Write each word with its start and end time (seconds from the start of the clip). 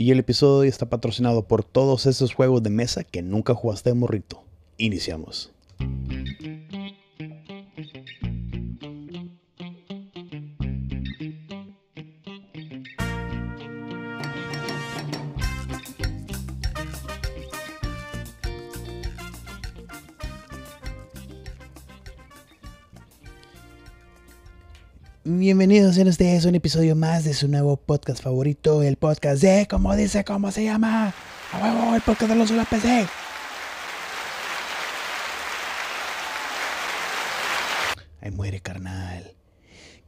Y 0.00 0.12
el 0.12 0.18
episodio 0.18 0.66
está 0.66 0.88
patrocinado 0.88 1.42
por 1.42 1.62
todos 1.62 2.06
esos 2.06 2.32
juegos 2.32 2.62
de 2.62 2.70
mesa 2.70 3.04
que 3.04 3.20
nunca 3.20 3.52
jugaste 3.52 3.90
de 3.90 3.94
morrito. 3.96 4.42
Iniciamos. 4.78 5.52
Bienvenidos 25.70 25.98
en 25.98 26.08
ustedes 26.08 26.44
a 26.44 26.48
un 26.48 26.56
episodio 26.56 26.96
más 26.96 27.22
de 27.22 27.32
su 27.32 27.46
nuevo 27.46 27.76
podcast 27.76 28.20
favorito, 28.20 28.82
el 28.82 28.96
podcast 28.96 29.40
de, 29.40 29.68
como 29.70 29.94
dice, 29.94 30.24
¿cómo 30.24 30.50
se 30.50 30.64
llama? 30.64 31.14
A 31.52 31.62
huevo, 31.62 31.94
el 31.94 32.02
podcast 32.02 32.28
de 32.28 32.36
los 32.36 32.50
la 32.50 32.64
PC. 32.64 33.06
Ay, 38.20 38.32
muere, 38.32 38.58
carnal. 38.58 39.36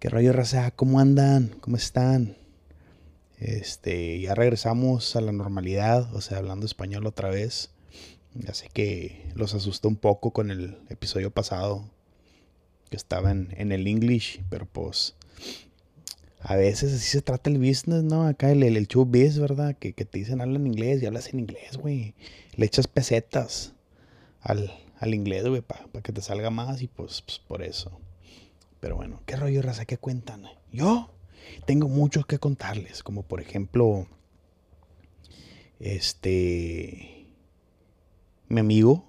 ¿Qué 0.01 0.09
rollo, 0.09 0.33
raza? 0.33 0.73
¿Cómo 0.73 0.99
andan? 0.99 1.55
¿Cómo 1.61 1.77
están? 1.77 2.37
Este, 3.39 4.21
ya 4.21 4.35
regresamos 4.35 5.15
a 5.15 5.21
la 5.21 5.31
normalidad, 5.31 6.13
o 6.13 6.21
sea, 6.21 6.39
hablando 6.39 6.67
español 6.67 7.07
otra 7.07 7.31
vez. 7.31 7.71
Ya 8.35 8.53
sé 8.53 8.69
que 8.73 9.31
los 9.37 9.55
asustó 9.55 9.87
un 9.87 9.95
poco 9.95 10.33
con 10.33 10.51
el 10.51 10.79
episodio 10.89 11.31
pasado 11.31 11.89
que 12.91 12.97
estaba 12.97 13.31
en, 13.31 13.71
el 13.71 13.87
English, 13.87 14.43
pero 14.51 14.67
pues 14.67 15.15
a 16.45 16.57
veces 16.57 16.93
así 16.93 17.09
se 17.09 17.23
trata 17.23 17.51
el 17.51 17.59
business, 17.59 18.03
¿no? 18.03 18.27
Acá 18.27 18.51
el, 18.51 18.63
el, 18.65 18.89
biz, 19.07 19.39
¿verdad? 19.39 19.77
Que, 19.79 19.93
te 19.93 20.19
dicen 20.19 20.41
habla 20.41 20.57
en 20.57 20.67
inglés 20.67 21.03
y 21.03 21.07
hablas 21.07 21.33
en 21.33 21.39
inglés, 21.39 21.77
güey. 21.77 22.15
Le 22.57 22.67
echas 22.67 22.89
pesetas 22.89 23.75
al, 24.41 24.71
inglés, 25.05 25.47
güey, 25.47 25.63
para 25.63 25.87
que 26.03 26.13
te 26.13 26.21
salga 26.21 26.51
más 26.51 26.83
y 26.83 26.89
pues, 26.89 27.23
pues, 27.23 27.39
por 27.39 27.63
eso. 27.63 27.93
Pero 28.81 28.97
bueno, 28.97 29.23
¿qué 29.25 29.37
rollo, 29.37 29.63
raza? 29.63 29.85
¿Qué 29.85 29.99
cuentan? 29.99 30.45
Yo 30.73 31.11
tengo 31.65 31.89
muchos 31.89 32.27
que 32.27 32.41
contarles, 32.41 33.05
como 33.05 33.23
por 33.23 33.41
ejemplo, 33.41 34.09
este, 35.79 37.29
mi 38.49 38.61
amigo, 38.61 39.07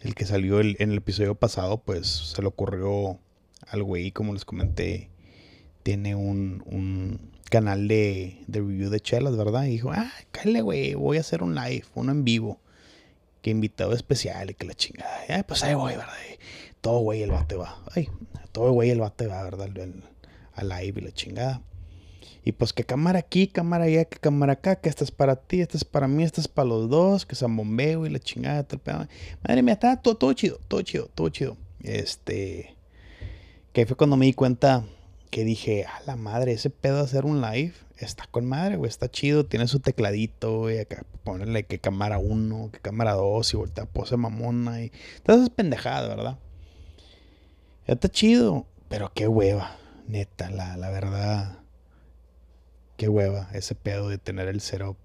el 0.00 0.14
que 0.14 0.26
salió 0.26 0.60
en 0.60 0.76
el 0.78 0.98
episodio 0.98 1.34
pasado, 1.34 1.78
pues 1.78 2.06
se 2.06 2.40
le 2.40 2.46
ocurrió 2.46 3.18
al 3.66 3.82
güey, 3.82 4.12
como 4.12 4.32
les 4.32 4.44
comenté, 4.44 5.10
tiene 5.86 6.16
un, 6.16 7.30
canal 7.48 7.86
de, 7.86 8.42
review 8.48 8.90
de 8.90 8.98
chelas, 8.98 9.36
¿verdad? 9.36 9.66
Y 9.66 9.70
dijo, 9.70 9.92
ah, 9.92 10.10
cállate, 10.32 10.60
güey, 10.60 10.94
voy 10.94 11.16
a 11.16 11.20
hacer 11.20 11.44
un 11.44 11.54
live, 11.54 11.84
uno 11.94 12.10
en 12.10 12.24
vivo. 12.24 12.58
Que 13.40 13.50
invitado 13.50 13.92
especial 13.92 14.50
y 14.50 14.54
que 14.54 14.66
la 14.66 14.74
chingada. 14.74 15.44
Pues 15.46 15.62
ahí 15.62 15.74
voy, 15.74 15.92
¿verdad? 15.92 16.12
todo 16.80 16.98
güey 16.98 17.22
el 17.22 17.30
bate 17.30 17.54
va. 17.54 17.80
Ay, 17.94 18.08
todo 18.50 18.72
güey 18.72 18.90
el 18.90 18.98
bate 18.98 19.28
va, 19.28 19.44
¿verdad? 19.44 19.68
al 20.54 20.68
live 20.68 21.00
y 21.00 21.04
la 21.04 21.12
chingada. 21.12 21.62
Y 22.42 22.50
pues 22.50 22.72
que 22.72 22.82
cámara 22.82 23.20
aquí, 23.20 23.46
cámara 23.46 23.84
allá, 23.84 24.06
que 24.06 24.18
cámara 24.18 24.54
acá, 24.54 24.80
que 24.80 24.88
esta 24.88 25.04
es 25.04 25.12
para 25.12 25.36
ti, 25.36 25.60
esta 25.60 25.76
es 25.76 25.84
para 25.84 26.08
mí, 26.08 26.24
esta 26.24 26.40
es 26.40 26.48
para 26.48 26.66
los 26.66 26.90
dos, 26.90 27.26
que 27.26 27.36
San 27.36 27.56
Bombeo 27.56 28.06
y 28.06 28.10
la 28.10 28.18
chingada, 28.18 28.66
Madre 29.46 29.62
mía, 29.62 29.74
está 29.74 30.02
todo, 30.02 30.16
todo 30.16 30.32
chido, 30.32 30.58
todo 30.66 30.82
chido, 30.82 31.08
todo 31.14 31.28
chido. 31.28 31.56
Este. 31.78 32.74
Que 33.72 33.86
fue 33.86 33.96
cuando 33.96 34.16
me 34.16 34.26
di 34.26 34.32
cuenta 34.32 34.84
que 35.30 35.44
dije, 35.44 35.84
a 35.84 36.00
la 36.06 36.16
madre, 36.16 36.52
ese 36.52 36.70
pedo 36.70 36.96
de 36.96 37.02
hacer 37.02 37.24
un 37.24 37.40
live 37.40 37.74
está 37.98 38.26
con 38.30 38.46
madre, 38.46 38.76
güey, 38.76 38.88
está 38.88 39.10
chido, 39.10 39.46
tiene 39.46 39.68
su 39.68 39.80
tecladito, 39.80 40.58
güey, 40.60 40.80
acá 40.80 41.04
ponerle 41.24 41.64
que 41.64 41.78
cámara 41.78 42.18
uno, 42.18 42.70
que 42.72 42.80
cámara 42.80 43.12
dos, 43.12 43.52
y 43.52 43.56
voltea 43.56 43.86
pose 43.86 44.16
mamona 44.16 44.82
y 44.82 44.92
todas 45.22 45.42
esas 45.42 45.50
pendejadas, 45.50 46.08
¿verdad? 46.08 46.38
Está 47.86 48.08
chido, 48.08 48.66
pero 48.88 49.12
qué 49.14 49.28
hueva, 49.28 49.76
neta, 50.06 50.50
la, 50.50 50.76
la 50.76 50.90
verdad 50.90 51.66
qué 52.96 53.08
hueva 53.08 53.48
ese 53.52 53.74
pedo 53.74 54.08
de 54.08 54.18
tener 54.18 54.48
el 54.48 54.60
cero. 54.60 54.96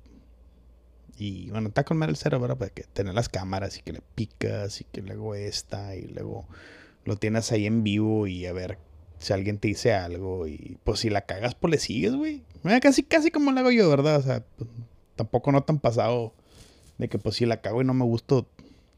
Y 1.18 1.50
bueno, 1.52 1.68
está 1.68 1.84
con 1.84 1.98
mal 1.98 2.10
el 2.10 2.16
cero, 2.16 2.40
¿verdad? 2.40 2.58
Porque 2.58 2.84
tener 2.84 3.14
las 3.14 3.30
cámaras 3.30 3.78
y 3.78 3.82
que 3.82 3.94
le 3.94 4.02
picas 4.16 4.82
y 4.82 4.86
que 4.86 5.02
luego 5.02 5.36
esta 5.36 5.96
y 5.96 6.08
luego 6.08 6.48
lo 7.06 7.18
tienes 7.18 7.52
ahí 7.52 7.68
en 7.68 7.84
vivo 7.84 8.28
y 8.28 8.46
a 8.46 8.54
ver 8.54 8.78
si 9.22 9.34
alguien 9.34 9.60
te 9.60 9.68
dice 9.68 9.94
algo 9.94 10.48
y 10.48 10.78
pues 10.84 11.00
si 11.00 11.10
la 11.10 11.22
cagas, 11.22 11.56
pues 11.56 11.72
le 11.72 11.78
sigues, 11.78 12.16
güey. 12.16 12.44
Casi, 12.82 13.04
casi 13.04 13.32
como 13.32 13.52
lo 13.52 13.60
hago 13.60 13.72
yo, 13.72 13.90
¿verdad? 13.90 14.18
O 14.18 14.22
sea, 14.22 14.44
pues, 14.58 14.70
tampoco 15.16 15.52
no 15.52 15.64
tan 15.64 15.80
pasado 15.80 16.34
de 16.98 17.10
que 17.10 17.18
pues 17.18 17.36
si 17.36 17.46
la 17.46 17.62
cago 17.62 17.82
y 17.82 17.86
no 17.86 17.94
me 17.94 18.06
gusta, 18.06 18.44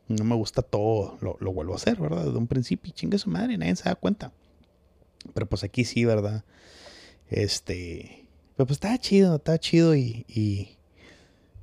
no 0.07 0.23
me 0.23 0.35
gusta 0.35 0.61
todo, 0.61 1.17
lo, 1.21 1.37
lo 1.39 1.53
vuelvo 1.53 1.73
a 1.73 1.77
hacer, 1.77 1.99
¿verdad? 1.99 2.25
Desde 2.25 2.37
un 2.37 2.47
principio 2.47 2.89
y 2.89 2.93
chingue 2.93 3.17
su 3.17 3.29
madre, 3.29 3.57
nadie 3.57 3.75
se 3.75 3.85
da 3.85 3.95
cuenta. 3.95 4.31
Pero 5.33 5.47
pues 5.47 5.63
aquí 5.63 5.85
sí, 5.85 6.03
¿verdad? 6.03 6.43
Este, 7.29 8.27
pero 8.55 8.67
pues 8.67 8.77
estaba 8.77 8.97
chido, 8.97 9.37
estaba 9.37 9.57
chido 9.57 9.95
y, 9.95 10.77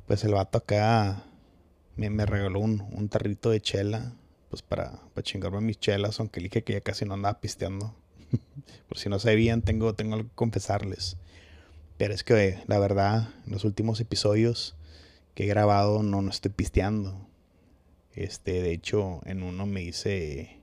pues 0.06 0.24
el 0.24 0.32
vato 0.32 0.58
acá 0.58 1.24
me, 1.96 2.10
me 2.10 2.26
regaló 2.26 2.60
un, 2.60 2.80
un, 2.92 3.08
tarrito 3.08 3.50
de 3.50 3.60
chela, 3.60 4.14
pues 4.48 4.62
para, 4.62 5.00
para 5.14 5.22
chingarme 5.22 5.60
mis 5.60 5.78
chelas, 5.78 6.18
aunque 6.18 6.40
dije 6.40 6.64
que 6.64 6.72
ya 6.72 6.80
casi 6.80 7.04
no 7.04 7.14
andaba 7.14 7.40
pisteando. 7.40 7.94
Por 8.88 8.98
si 8.98 9.08
no 9.08 9.18
sabían, 9.18 9.62
tengo, 9.62 9.94
tengo 9.94 10.18
que 10.18 10.28
confesarles. 10.34 11.16
Pero 11.96 12.14
es 12.14 12.24
que 12.24 12.58
la 12.66 12.78
verdad, 12.78 13.28
en 13.46 13.52
los 13.52 13.64
últimos 13.64 14.00
episodios 14.00 14.76
que 15.34 15.44
he 15.44 15.46
grabado 15.46 16.02
no, 16.02 16.22
no 16.22 16.30
estoy 16.30 16.50
pisteando. 16.50 17.28
Este, 18.14 18.62
de 18.62 18.72
hecho, 18.72 19.20
en 19.26 19.42
uno 19.42 19.66
me 19.66 19.82
hice 19.82 20.60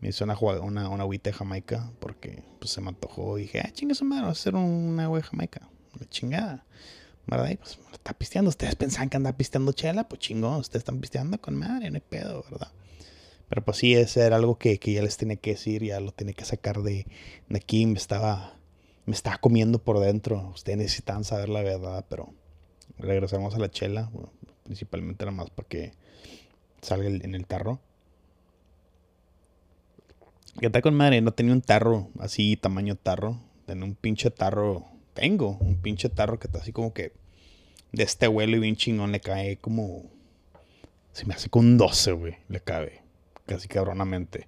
me 0.00 0.08
hizo 0.08 0.24
una, 0.24 0.38
una, 0.38 0.88
una 0.88 1.02
agüita 1.02 1.30
de 1.30 1.34
Jamaica 1.34 1.90
porque 1.98 2.42
pues, 2.58 2.70
se 2.70 2.80
me 2.80 2.88
antojó 2.88 3.38
y 3.38 3.42
dije, 3.42 3.60
ah, 3.60 3.70
chinga 3.72 3.94
su 3.94 4.04
madre, 4.04 4.22
vamos 4.22 4.38
a 4.38 4.40
hacer 4.40 4.54
una 4.54 5.04
agua 5.04 5.18
de 5.18 5.24
Jamaica. 5.24 5.68
La 5.98 6.08
chingada. 6.08 6.64
¿Verdad? 7.26 7.50
Y 7.50 7.56
pues 7.56 7.78
está 7.92 8.14
pisteando. 8.14 8.48
Ustedes 8.48 8.74
pensaban 8.76 9.10
que 9.10 9.16
andaba 9.16 9.36
pisteando 9.36 9.72
chela, 9.72 10.08
pues 10.08 10.20
chingón, 10.20 10.60
ustedes 10.60 10.80
están 10.80 11.00
pisteando 11.00 11.38
con 11.40 11.56
madre, 11.56 11.90
no 11.90 11.96
hay 11.96 12.02
pedo, 12.08 12.44
¿verdad? 12.50 12.70
Pero 13.48 13.64
pues 13.64 13.78
sí, 13.78 13.94
ese 13.94 14.22
era 14.22 14.36
algo 14.36 14.58
que, 14.58 14.78
que 14.78 14.92
ya 14.92 15.02
les 15.02 15.16
tenía 15.16 15.36
que 15.36 15.50
decir, 15.50 15.82
ya 15.82 16.00
lo 16.00 16.12
tenía 16.12 16.34
que 16.34 16.44
sacar 16.44 16.82
de, 16.82 17.06
de 17.48 17.56
aquí. 17.56 17.86
Me 17.86 17.98
estaba, 17.98 18.54
me 19.06 19.14
estaba 19.14 19.38
comiendo 19.38 19.78
por 19.78 20.00
dentro. 20.00 20.50
Ustedes 20.54 20.78
necesitan 20.78 21.24
saber 21.24 21.48
la 21.48 21.62
verdad, 21.62 22.04
pero 22.08 22.32
regresamos 22.98 23.54
a 23.54 23.58
la 23.58 23.70
chela, 23.70 24.10
principalmente 24.64 25.24
nada 25.24 25.36
más 25.36 25.50
para 25.50 25.68
que 25.68 25.92
salga 26.82 27.08
en 27.08 27.34
el 27.34 27.46
tarro. 27.46 27.80
Que 30.60 30.66
está 30.66 30.82
con 30.82 30.94
madre, 30.94 31.20
no 31.20 31.32
tenía 31.32 31.52
un 31.52 31.62
tarro 31.62 32.08
así, 32.18 32.56
tamaño 32.56 32.96
tarro. 32.96 33.40
Tenía 33.66 33.84
un 33.84 33.94
pinche 33.94 34.30
tarro. 34.30 34.86
Tengo 35.14 35.56
un 35.60 35.76
pinche 35.76 36.08
tarro 36.08 36.38
que 36.38 36.48
está 36.48 36.58
así 36.58 36.72
como 36.72 36.92
que 36.92 37.12
de 37.92 38.02
este 38.02 38.26
vuelo 38.26 38.56
y 38.56 38.60
bien 38.60 38.76
chingón 38.76 39.12
le 39.12 39.20
cae 39.20 39.58
como. 39.58 40.04
Se 41.12 41.26
me 41.26 41.34
hace 41.34 41.48
con 41.48 41.64
un 41.64 41.78
12, 41.78 42.12
güey. 42.12 42.36
Le 42.48 42.60
cabe. 42.60 43.02
Casi 43.48 43.66
cabronamente. 43.66 44.46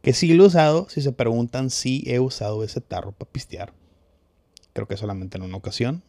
Que 0.00 0.12
sí 0.12 0.32
lo 0.32 0.44
he 0.44 0.46
usado. 0.46 0.88
Si 0.88 1.02
se 1.02 1.10
preguntan 1.10 1.70
si 1.70 2.04
he 2.06 2.20
usado 2.20 2.62
ese 2.62 2.80
tarro 2.80 3.10
para 3.10 3.30
pistear. 3.30 3.72
Creo 4.72 4.86
que 4.86 4.96
solamente 4.96 5.38
en 5.38 5.42
una 5.42 5.56
ocasión. 5.56 6.04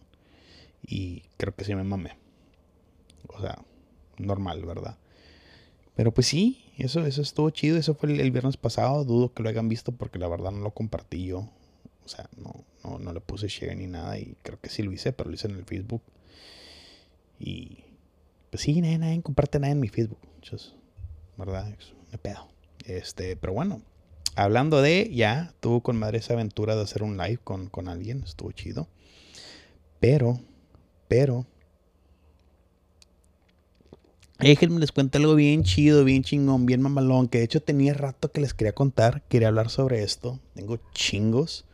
Y 0.85 1.23
creo 1.37 1.55
que 1.55 1.65
sí 1.65 1.73
me 1.73 1.83
mamé. 1.83 2.17
O 3.29 3.41
sea, 3.41 3.57
normal, 4.17 4.63
¿verdad? 4.63 4.97
Pero 5.95 6.13
pues 6.13 6.27
sí, 6.27 6.71
eso, 6.77 7.03
eso 7.03 7.23
estuvo 7.23 7.49
chido. 7.49 7.77
Eso 7.77 7.95
fue 7.95 8.11
el, 8.13 8.31
viernes 8.31 8.57
pasado. 8.57 9.03
Dudo 9.05 9.33
que 9.33 9.41
lo 9.41 9.49
hayan 9.49 9.67
visto 9.67 9.91
porque 9.91 10.19
la 10.19 10.27
verdad 10.27 10.51
no 10.51 10.59
lo 10.59 10.71
compartí 10.71 11.25
yo. 11.25 11.49
O 12.05 12.07
sea, 12.07 12.29
no, 12.37 12.63
no, 12.83 12.99
no 12.99 13.11
le 13.11 13.21
puse 13.21 13.47
share 13.47 13.75
ni 13.75 13.87
nada. 13.87 14.19
Y 14.19 14.37
creo 14.43 14.59
que 14.61 14.69
sí 14.69 14.83
lo 14.83 14.91
hice, 14.91 15.13
pero 15.13 15.31
lo 15.31 15.35
hice 15.35 15.47
en 15.47 15.55
el 15.55 15.65
Facebook. 15.65 16.03
Y 17.39 17.85
pues 18.51 18.61
sí, 18.61 18.79
nadie, 18.81 18.99
nadie 18.99 19.21
comparte 19.23 19.57
nada 19.57 19.71
en 19.71 19.79
mi 19.79 19.87
Facebook. 19.87 20.19
¿Verdad? 21.37 21.73
Me 22.13 22.19
pedo. 22.19 22.47
Este, 22.85 23.35
pero 23.35 23.53
bueno. 23.53 23.81
Hablando 24.35 24.81
de, 24.81 25.11
ya, 25.13 25.53
tuvo 25.59 25.81
con 25.81 25.97
madre 25.97 26.19
esa 26.19 26.33
aventura 26.33 26.75
de 26.75 26.83
hacer 26.83 27.03
un 27.03 27.17
live 27.17 27.39
con, 27.43 27.69
con 27.69 27.87
alguien. 27.87 28.23
Estuvo 28.23 28.51
chido. 28.51 28.87
Pero, 29.99 30.39
pero, 31.07 31.45
Déjenme 34.39 34.79
les 34.79 34.91
cuento 34.91 35.17
algo 35.17 35.35
bien 35.35 35.63
chido, 35.63 36.03
bien 36.03 36.23
chingón, 36.23 36.65
bien 36.65 36.81
mamalón, 36.81 37.29
que 37.29 37.37
de 37.37 37.45
hecho 37.45 37.61
tenía 37.61 37.93
rato 37.93 38.31
que 38.31 38.41
les 38.41 38.53
quería 38.53 38.73
contar, 38.73 39.21
quería 39.29 39.47
hablar 39.47 39.69
sobre 39.69 40.03
esto. 40.03 40.39
Tengo 40.53 40.79
chingos 40.93 41.65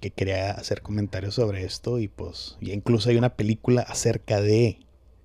que 0.00 0.10
quería 0.10 0.52
hacer 0.52 0.80
comentarios 0.80 1.34
sobre 1.34 1.64
esto 1.64 1.98
y 1.98 2.08
pues 2.08 2.56
ya 2.62 2.72
incluso 2.72 3.10
hay 3.10 3.16
una 3.16 3.36
película 3.36 3.82
acerca 3.82 4.40
de 4.40 4.78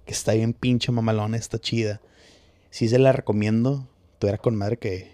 que 0.05 0.11
está 0.11 0.33
bien 0.33 0.51
pinche 0.51 0.91
mamalón, 0.91 1.35
está 1.35 1.57
chida. 1.57 2.01
Sí 2.69 2.89
se 2.89 2.99
la 2.99 3.13
recomiendo, 3.13 3.87
tuviera 4.25 4.39
con 4.39 4.55
madre 4.55 4.77
que, 4.77 5.11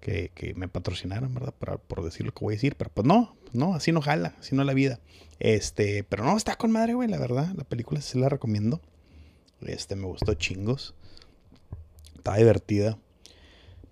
que, 0.00 0.54
me 0.54 0.68
patrocinaran, 0.68 1.34
¿verdad? 1.34 1.52
Para, 1.58 1.76
por 1.76 2.04
decir 2.04 2.24
lo 2.24 2.32
que 2.32 2.44
voy 2.44 2.54
a 2.54 2.56
decir, 2.56 2.76
pero 2.76 2.88
pues 2.94 3.04
no, 3.04 3.36
no, 3.52 3.74
así 3.74 3.90
no 3.90 4.00
jala, 4.00 4.36
así 4.38 4.54
no 4.54 4.62
la 4.62 4.74
vida. 4.74 5.00
Este, 5.40 6.04
pero 6.04 6.24
no, 6.24 6.36
está 6.36 6.54
con 6.54 6.70
madre, 6.70 6.94
güey, 6.94 7.08
la 7.08 7.18
verdad. 7.18 7.52
La 7.56 7.64
película 7.64 8.00
sí 8.00 8.16
la 8.16 8.28
recomiendo. 8.28 8.80
Este, 9.60 9.96
me 9.96 10.06
gustó 10.06 10.34
chingos. 10.34 10.94
Está 12.16 12.36
divertida. 12.36 12.96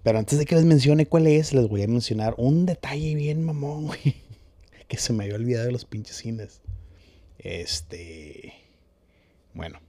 Pero 0.05 0.21
antes 0.21 0.39
de 0.39 0.47
que 0.47 0.55
les 0.55 0.65
mencione 0.65 1.07
cuál 1.07 1.27
es, 1.27 1.53
les 1.53 1.67
voy 1.67 1.83
a 1.83 1.89
mencionar 1.89 2.35
un 2.37 2.67
detalle 2.67 3.17
bien 3.17 3.43
mamón, 3.43 3.87
güey. 3.87 4.23
Que 4.87 4.97
se 4.97 5.13
me 5.13 5.25
había 5.25 5.35
olvidado 5.35 5.67
de 5.67 5.73
los 5.73 5.85
pinches 5.87 6.19
cines. 6.19 6.61
Este. 7.39 8.55
Bueno. 9.55 9.81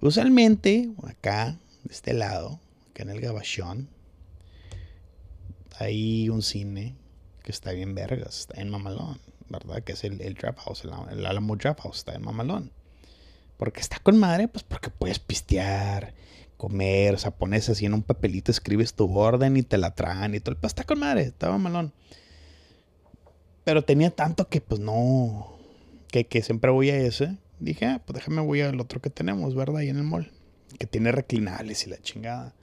Usualmente, 0.00 0.90
acá, 1.06 1.56
de 1.88 1.94
este 1.94 2.12
lado, 2.12 2.60
acá 2.90 3.02
en 3.02 3.10
el 3.10 3.20
Gabachón, 3.20 3.88
hay 5.78 6.28
un 6.28 6.42
cine 6.42 6.94
que 7.42 7.50
está 7.50 7.72
bien 7.72 7.94
vergas, 7.94 8.40
está 8.40 8.60
en 8.60 8.68
Mamalón, 8.68 9.18
¿verdad? 9.48 9.82
Que 9.82 9.92
es 9.92 10.04
el, 10.04 10.20
el 10.20 10.36
Trap 10.36 10.58
House, 10.58 10.84
el, 10.84 10.90
el 11.10 11.24
Alamo 11.24 11.56
Trap 11.56 11.80
House, 11.80 11.98
está 11.98 12.14
en 12.14 12.22
Mamalón. 12.22 12.72
Porque 13.56 13.80
está 13.80 13.98
con 14.00 14.18
madre, 14.18 14.48
pues 14.48 14.64
porque 14.64 14.90
puedes 14.90 15.18
pistear, 15.18 16.14
comer, 16.58 17.14
o 17.14 17.18
sea, 17.18 17.30
pones 17.30 17.68
así 17.70 17.86
en 17.86 17.94
un 17.94 18.02
papelito, 18.02 18.52
escribes 18.52 18.92
tu 18.92 19.10
orden 19.18 19.56
y 19.56 19.62
te 19.62 19.78
la 19.78 19.94
traen 19.94 20.34
y 20.34 20.40
todo. 20.40 20.56
Pues 20.56 20.72
está 20.72 20.84
con 20.84 21.00
madre, 21.00 21.22
estaba 21.22 21.56
malón. 21.56 21.94
Pero 23.64 23.82
tenía 23.82 24.10
tanto 24.10 24.48
que 24.48 24.60
pues 24.60 24.78
no, 24.78 25.56
que, 26.08 26.26
que 26.26 26.42
siempre 26.42 26.70
voy 26.70 26.90
a 26.90 26.96
ese. 26.98 27.38
Dije, 27.60 27.86
ah, 27.86 28.02
pues 28.04 28.16
déjame 28.18 28.42
voy 28.42 28.60
al 28.60 28.78
otro 28.78 29.00
que 29.00 29.10
tenemos, 29.10 29.54
¿verdad? 29.54 29.78
Ahí 29.78 29.88
en 29.88 29.96
el 29.96 30.04
mall. 30.04 30.30
Que 30.78 30.86
tiene 30.86 31.12
reclinables 31.12 31.86
y 31.86 31.90
la 31.90 31.98
chingada. 31.98 32.54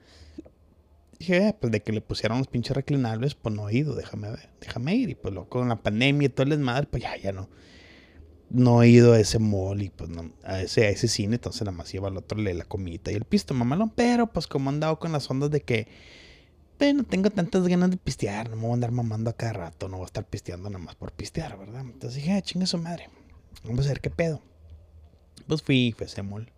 Dije, 1.18 1.46
ah, 1.46 1.56
pues 1.58 1.72
de 1.72 1.82
que 1.82 1.92
le 1.92 2.02
pusieron 2.02 2.38
los 2.38 2.46
pinches 2.46 2.76
reclinables, 2.76 3.34
pues 3.34 3.54
no 3.54 3.68
he 3.68 3.76
ido, 3.76 3.94
déjame 3.94 4.30
ver, 4.30 4.50
déjame 4.60 4.94
ir. 4.94 5.10
Y 5.10 5.14
pues 5.14 5.32
luego 5.32 5.48
con 5.48 5.68
la 5.68 5.82
pandemia 5.82 6.26
y 6.26 6.28
todo 6.28 6.44
el 6.44 6.50
desmadre, 6.50 6.86
pues 6.86 7.02
ya, 7.02 7.16
ya 7.16 7.32
no 7.32 7.48
no 8.50 8.82
he 8.82 8.88
ido 8.88 9.12
a 9.12 9.20
ese 9.20 9.38
mall 9.38 9.82
y 9.82 9.90
pues 9.90 10.08
no, 10.10 10.30
a 10.44 10.60
ese, 10.60 10.86
a 10.86 10.90
ese 10.90 11.08
cine, 11.08 11.36
entonces 11.36 11.62
nada 11.62 11.76
más 11.76 11.92
lleva 11.92 12.08
al 12.08 12.16
otro 12.16 12.38
la 12.38 12.64
comida 12.64 13.10
y 13.10 13.14
el 13.14 13.24
pisto, 13.24 13.54
mamalón. 13.54 13.90
Pero 13.90 14.32
pues 14.32 14.46
como 14.46 14.70
han 14.70 14.80
dado 14.80 14.98
con 14.98 15.12
las 15.12 15.28
ondas 15.30 15.50
de 15.50 15.62
que, 15.62 15.88
pues, 16.78 16.94
no 16.94 17.04
tengo 17.04 17.30
tantas 17.30 17.66
ganas 17.66 17.90
de 17.90 17.96
pistear, 17.96 18.50
no 18.50 18.56
me 18.56 18.62
voy 18.62 18.70
a 18.72 18.74
andar 18.74 18.92
mamando 18.92 19.30
a 19.30 19.36
cada 19.36 19.52
rato, 19.52 19.88
no 19.88 19.96
voy 19.96 20.04
a 20.04 20.06
estar 20.06 20.24
pisteando 20.24 20.70
nada 20.70 20.84
más 20.84 20.94
por 20.94 21.12
pistear, 21.12 21.58
¿verdad? 21.58 21.82
Entonces 21.82 22.14
dije, 22.14 22.32
ah, 22.32 22.42
chinga 22.42 22.66
su 22.66 22.78
madre, 22.78 23.08
vamos 23.64 23.86
a 23.86 23.88
ver 23.88 24.00
qué 24.00 24.10
pedo. 24.10 24.42
Pues 25.46 25.62
fui, 25.62 25.94
fui 25.96 26.06
ese 26.06 26.22
mall, 26.22 26.50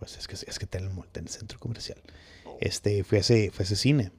pues 0.00 0.16
es 0.18 0.26
que, 0.26 0.34
es 0.34 0.58
que 0.58 0.64
está 0.64 0.78
en 0.78 0.86
el 0.86 0.92
en 1.14 1.28
centro 1.28 1.60
comercial. 1.60 1.98
Este, 2.60 3.04
fui 3.04 3.18
a 3.18 3.20
ese, 3.20 3.52
fui 3.52 3.62
a 3.62 3.66
ese 3.66 3.76
cine. 3.76 4.10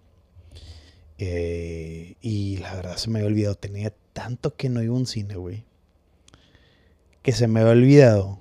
Eh, 1.17 2.15
y 2.21 2.57
la 2.57 2.73
verdad 2.75 2.95
se 2.95 3.09
me 3.09 3.19
había 3.19 3.27
olvidado, 3.27 3.55
tenía 3.55 3.93
tanto 4.13 4.55
que 4.55 4.69
no 4.69 4.81
iba 4.81 4.95
a 4.95 4.97
un 4.97 5.05
cine, 5.05 5.35
güey 5.35 5.65
que 7.21 7.31
se 7.31 7.47
me 7.47 7.59
había 7.59 7.73
olvidado. 7.73 8.39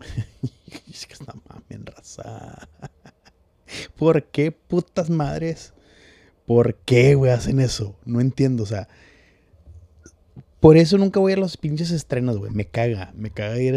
es 0.90 1.06
que 1.06 1.14
está 1.14 1.34
mamen 1.48 1.86
raza. 1.86 2.68
¿Por 3.96 4.24
qué 4.24 4.52
putas 4.52 5.10
madres? 5.10 5.72
¿Por 6.46 6.76
qué, 6.76 7.14
güey, 7.14 7.32
hacen 7.32 7.60
eso? 7.60 7.96
No 8.04 8.20
entiendo, 8.20 8.62
o 8.62 8.66
sea. 8.66 8.88
Por 10.64 10.78
eso 10.78 10.96
nunca 10.96 11.20
voy 11.20 11.34
a 11.34 11.36
los 11.36 11.58
pinches 11.58 11.90
estrenos, 11.90 12.38
güey. 12.38 12.50
Me 12.50 12.64
caga. 12.64 13.12
Me 13.14 13.30
caga 13.30 13.60
ir 13.60 13.74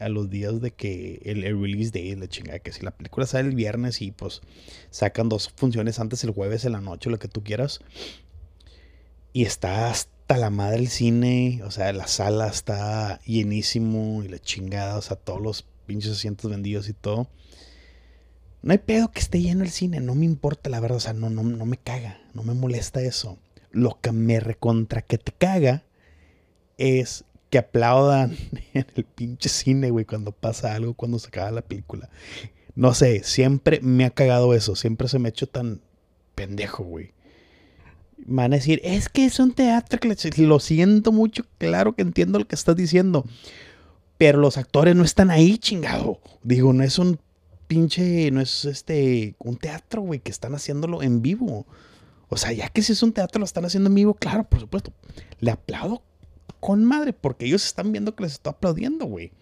a, 0.00 0.08
los 0.08 0.30
días 0.30 0.60
de 0.60 0.72
que 0.72 1.20
el, 1.24 1.42
release 1.42 1.92
day, 1.92 2.12
la 2.16 2.26
chingada. 2.26 2.58
Que 2.58 2.72
si 2.72 2.82
la 2.82 2.90
película 2.90 3.24
sale 3.24 3.50
el 3.50 3.54
viernes 3.54 4.02
y 4.02 4.10
pues 4.10 4.40
sacan 4.90 5.28
dos 5.28 5.52
funciones 5.54 6.00
antes 6.00 6.24
el 6.24 6.32
jueves 6.32 6.64
en 6.64 6.72
la 6.72 6.80
noche, 6.80 7.08
lo 7.08 7.20
que 7.20 7.28
tú 7.28 7.44
quieras. 7.44 7.78
Y 9.32 9.44
estás 9.44 9.92
hasta 9.92 10.36
la 10.36 10.50
madre 10.50 10.80
el 10.80 10.88
cine, 10.88 11.60
o 11.62 11.70
sea, 11.70 11.92
la 11.92 12.08
sala 12.08 12.48
está 12.48 13.20
llenísimo 13.20 14.24
y 14.24 14.28
la 14.28 14.40
chingada, 14.40 14.98
o 14.98 15.02
sea, 15.02 15.16
todos 15.16 15.40
los 15.40 15.64
pinches 15.86 16.10
asientos 16.10 16.50
vendidos 16.50 16.88
y 16.88 16.94
todo. 16.94 17.28
No 18.60 18.72
hay 18.72 18.78
pedo 18.78 19.12
que 19.12 19.20
esté 19.20 19.40
lleno 19.40 19.62
el 19.62 19.70
cine, 19.70 20.00
no 20.00 20.16
me 20.16 20.24
importa 20.24 20.68
la 20.68 20.80
verdad, 20.80 20.96
o 20.96 21.00
sea, 21.00 21.12
no, 21.12 21.30
no, 21.30 21.44
no 21.44 21.64
me 21.64 21.76
caga, 21.76 22.18
no 22.32 22.42
me 22.42 22.54
molesta 22.54 23.00
eso. 23.02 23.38
Lo 23.70 24.00
que 24.00 24.10
me 24.10 24.40
recontra 24.40 25.00
que 25.00 25.16
te 25.16 25.30
caga 25.30 25.84
es 26.78 27.24
que 27.50 27.58
aplaudan 27.58 28.36
en 28.74 28.86
el 28.94 29.04
pinche 29.04 29.48
cine, 29.48 29.90
güey, 29.90 30.04
cuando 30.04 30.32
pasa 30.32 30.74
algo, 30.74 30.94
cuando 30.94 31.18
se 31.18 31.28
acaba 31.28 31.50
la 31.50 31.62
película. 31.62 32.08
No 32.74 32.92
sé, 32.94 33.22
siempre 33.22 33.80
me 33.82 34.04
ha 34.04 34.10
cagado 34.10 34.54
eso, 34.54 34.74
siempre 34.74 35.08
se 35.08 35.18
me 35.18 35.28
ha 35.28 35.30
hecho 35.30 35.46
tan 35.46 35.80
pendejo, 36.34 36.84
güey 36.84 37.14
van 38.26 38.52
a 38.52 38.56
decir, 38.56 38.80
es 38.84 39.08
que 39.08 39.26
es 39.26 39.38
un 39.38 39.52
teatro, 39.52 40.00
lo 40.38 40.60
siento 40.60 41.12
mucho, 41.12 41.44
claro 41.58 41.94
que 41.94 42.02
entiendo 42.02 42.38
lo 42.38 42.46
que 42.46 42.54
estás 42.54 42.76
diciendo, 42.76 43.24
pero 44.18 44.38
los 44.38 44.56
actores 44.56 44.94
no 44.96 45.04
están 45.04 45.30
ahí, 45.30 45.58
chingado. 45.58 46.20
Digo, 46.42 46.72
no 46.72 46.82
es 46.82 46.98
un 46.98 47.18
pinche, 47.66 48.30
no 48.30 48.40
es 48.40 48.64
este, 48.64 49.34
un 49.38 49.56
teatro, 49.56 50.02
güey, 50.02 50.20
que 50.20 50.30
están 50.30 50.54
haciéndolo 50.54 51.02
en 51.02 51.20
vivo. 51.20 51.66
O 52.28 52.36
sea, 52.36 52.52
ya 52.52 52.68
que 52.68 52.82
si 52.82 52.92
es 52.92 53.02
un 53.02 53.12
teatro, 53.12 53.40
lo 53.40 53.44
están 53.44 53.64
haciendo 53.64 53.88
en 53.88 53.94
vivo, 53.94 54.14
claro, 54.14 54.44
por 54.44 54.60
supuesto. 54.60 54.92
Le 55.40 55.50
aplaudo 55.50 56.02
con 56.64 56.82
madre, 56.82 57.12
porque 57.12 57.44
ellos 57.44 57.66
están 57.66 57.92
viendo 57.92 58.16
que 58.16 58.22
les 58.22 58.32
estoy 58.32 58.52
aplaudiendo, 58.52 59.04
güey. 59.04 59.32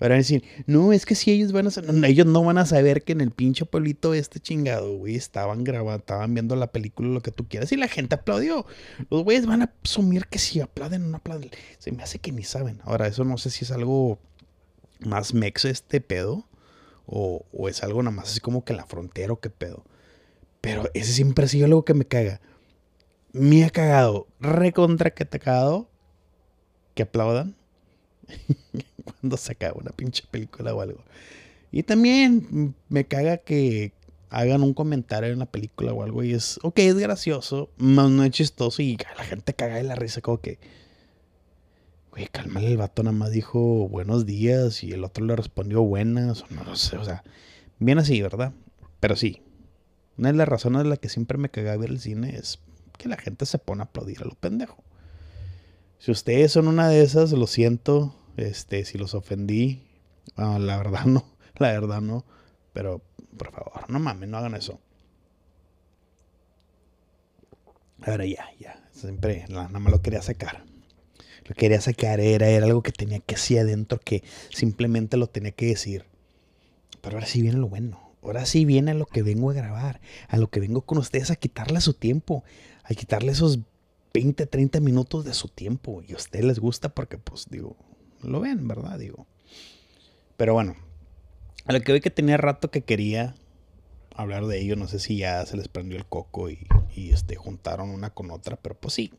Van 0.00 0.12
decir, 0.12 0.42
no, 0.66 0.94
es 0.94 1.04
que 1.04 1.14
si 1.14 1.30
ellos 1.30 1.52
van 1.52 1.66
a 1.66 2.08
ellos 2.08 2.26
no 2.26 2.42
van 2.42 2.56
a 2.56 2.64
saber 2.64 3.04
que 3.04 3.12
en 3.12 3.20
el 3.20 3.32
pinche 3.32 3.66
pueblito 3.66 4.14
este 4.14 4.40
chingado, 4.40 4.96
güey, 4.96 5.14
estaban 5.14 5.62
grabando, 5.62 5.98
estaban 5.98 6.32
viendo 6.32 6.56
la 6.56 6.68
película, 6.68 7.10
lo 7.10 7.20
que 7.20 7.32
tú 7.32 7.46
quieras, 7.46 7.70
y 7.72 7.76
la 7.76 7.86
gente 7.86 8.14
aplaudió. 8.14 8.64
Los 9.10 9.24
güeyes 9.24 9.44
van 9.44 9.60
a 9.60 9.74
asumir 9.84 10.26
que 10.26 10.38
si 10.38 10.62
aplauden 10.62 11.10
no 11.10 11.18
aplauden. 11.18 11.50
Se 11.78 11.92
me 11.92 12.02
hace 12.02 12.18
que 12.18 12.32
ni 12.32 12.44
saben. 12.44 12.80
Ahora, 12.84 13.08
eso 13.08 13.24
no 13.24 13.36
sé 13.36 13.50
si 13.50 13.66
es 13.66 13.70
algo 13.70 14.18
más 15.00 15.34
mex 15.34 15.66
este 15.66 16.00
pedo, 16.00 16.48
o, 17.04 17.44
es 17.68 17.82
algo 17.82 18.02
nada 18.02 18.16
más 18.16 18.30
así 18.30 18.40
como 18.40 18.64
que 18.64 18.72
la 18.72 18.86
frontera 18.86 19.34
o 19.34 19.40
qué 19.40 19.50
pedo. 19.50 19.84
Pero 20.62 20.88
ese 20.94 21.12
siempre 21.12 21.44
ha 21.44 21.48
sido 21.48 21.66
algo 21.66 21.84
que 21.84 21.92
me 21.92 22.06
caga. 22.06 22.40
Me 23.32 23.64
ha 23.64 23.70
cagado, 23.70 24.28
recontra 24.40 25.10
que 25.10 25.26
te 25.26 25.36
ha 25.36 25.40
cagado, 25.40 25.90
que 26.94 27.02
aplaudan 27.02 27.54
cuando 29.04 29.36
se 29.36 29.52
acaba 29.52 29.80
una 29.80 29.90
pinche 29.90 30.24
película 30.30 30.74
o 30.74 30.80
algo. 30.80 31.02
Y 31.70 31.82
también 31.82 32.74
me 32.88 33.04
caga 33.04 33.38
que 33.38 33.92
hagan 34.30 34.62
un 34.62 34.74
comentario 34.74 35.32
en 35.32 35.38
la 35.38 35.46
película 35.46 35.92
o 35.92 36.02
algo 36.02 36.22
y 36.22 36.32
es, 36.34 36.58
ok, 36.62 36.78
es 36.80 36.96
gracioso, 36.96 37.70
no, 37.78 38.08
no 38.08 38.24
es 38.24 38.30
chistoso 38.32 38.82
y 38.82 38.96
la 39.16 39.24
gente 39.24 39.54
caga 39.54 39.76
de 39.76 39.84
la 39.84 39.94
risa 39.94 40.20
como 40.20 40.40
que, 40.40 40.58
güey, 42.10 42.26
cálmale, 42.26 42.68
el 42.68 42.76
vato 42.76 43.02
nada 43.02 43.16
más 43.16 43.30
dijo 43.30 43.88
buenos 43.88 44.26
días 44.26 44.82
y 44.82 44.92
el 44.92 45.04
otro 45.04 45.24
le 45.24 45.36
respondió 45.36 45.82
buenas, 45.82 46.42
o 46.42 46.46
no 46.50 46.64
lo 46.64 46.74
sé, 46.74 46.96
o 46.96 47.04
sea, 47.04 47.22
bien 47.78 47.98
así, 47.98 48.20
¿verdad? 48.22 48.52
Pero 48.98 49.14
sí, 49.14 49.42
una 50.16 50.32
de 50.32 50.38
las 50.38 50.48
razones 50.48 50.82
de 50.82 50.88
la 50.88 50.96
que 50.96 51.08
siempre 51.08 51.38
me 51.38 51.48
caga 51.48 51.76
ver 51.76 51.90
el 51.90 52.00
cine 52.00 52.36
es 52.36 52.58
que 52.98 53.08
la 53.08 53.16
gente 53.16 53.46
se 53.46 53.58
pone 53.58 53.82
a 53.82 53.84
aplaudir 53.84 54.22
a 54.22 54.24
lo 54.24 54.34
pendejo. 54.34 54.82
Si 55.98 56.10
ustedes 56.10 56.52
son 56.52 56.68
una 56.68 56.88
de 56.88 57.02
esas, 57.02 57.32
lo 57.32 57.46
siento. 57.46 58.14
Este, 58.36 58.84
si 58.84 58.98
los 58.98 59.14
ofendí. 59.14 59.82
la 60.36 60.76
verdad 60.76 61.04
no. 61.06 61.24
La 61.58 61.70
verdad 61.70 62.00
no. 62.00 62.24
Pero, 62.72 63.00
por 63.36 63.52
favor, 63.52 63.88
no 63.88 64.00
mames, 64.00 64.28
no 64.28 64.38
hagan 64.38 64.56
eso. 64.56 64.80
Ahora 68.02 68.26
ya, 68.26 68.46
ya. 68.58 68.88
Siempre, 68.92 69.44
nada 69.48 69.68
más 69.68 69.92
lo 69.92 70.02
quería 70.02 70.20
sacar. 70.20 70.64
Lo 71.46 71.54
quería 71.54 71.80
sacar, 71.80 72.20
era, 72.20 72.48
era 72.48 72.66
algo 72.66 72.82
que 72.82 72.90
tenía 72.90 73.20
que 73.20 73.36
decir 73.36 73.60
adentro, 73.60 74.00
que 74.00 74.24
simplemente 74.50 75.16
lo 75.16 75.28
tenía 75.28 75.52
que 75.52 75.66
decir. 75.66 76.06
Pero 77.00 77.16
ahora 77.16 77.26
sí 77.26 77.40
viene 77.42 77.58
lo 77.58 77.68
bueno. 77.68 78.00
Ahora 78.22 78.46
sí 78.46 78.64
viene 78.64 78.94
lo 78.94 79.06
que 79.06 79.22
vengo 79.22 79.50
a 79.50 79.54
grabar. 79.54 80.00
A 80.28 80.38
lo 80.38 80.48
que 80.48 80.58
vengo 80.58 80.82
con 80.82 80.98
ustedes 80.98 81.30
a 81.30 81.36
quitarle 81.36 81.80
su 81.80 81.94
tiempo. 81.94 82.42
A 82.82 82.94
quitarle 82.94 83.32
esos 83.32 83.60
20, 84.14 84.46
30 84.46 84.78
minutos 84.78 85.24
de 85.24 85.34
su 85.34 85.48
tiempo 85.48 86.00
y 86.06 86.12
a 86.12 86.16
ustedes 86.16 86.44
les 86.44 86.60
gusta 86.60 86.88
porque, 86.88 87.18
pues, 87.18 87.48
digo, 87.50 87.76
lo 88.22 88.38
ven, 88.40 88.66
¿verdad? 88.68 88.96
Digo. 88.96 89.26
Pero 90.36 90.54
bueno, 90.54 90.76
a 91.66 91.72
lo 91.72 91.80
que 91.80 91.92
ve 91.92 92.00
que 92.00 92.10
tenía 92.10 92.36
rato 92.36 92.70
que 92.70 92.82
quería 92.82 93.34
hablar 94.14 94.46
de 94.46 94.60
ello, 94.60 94.76
no 94.76 94.86
sé 94.86 95.00
si 95.00 95.16
ya 95.16 95.44
se 95.46 95.56
les 95.56 95.66
prendió 95.66 95.98
el 95.98 96.06
coco 96.06 96.48
y, 96.48 96.66
este, 96.94 97.34
juntaron 97.34 97.90
una 97.90 98.10
con 98.10 98.30
otra, 98.30 98.56
pero 98.56 98.76
pues 98.76 98.94
sí. 98.94 99.12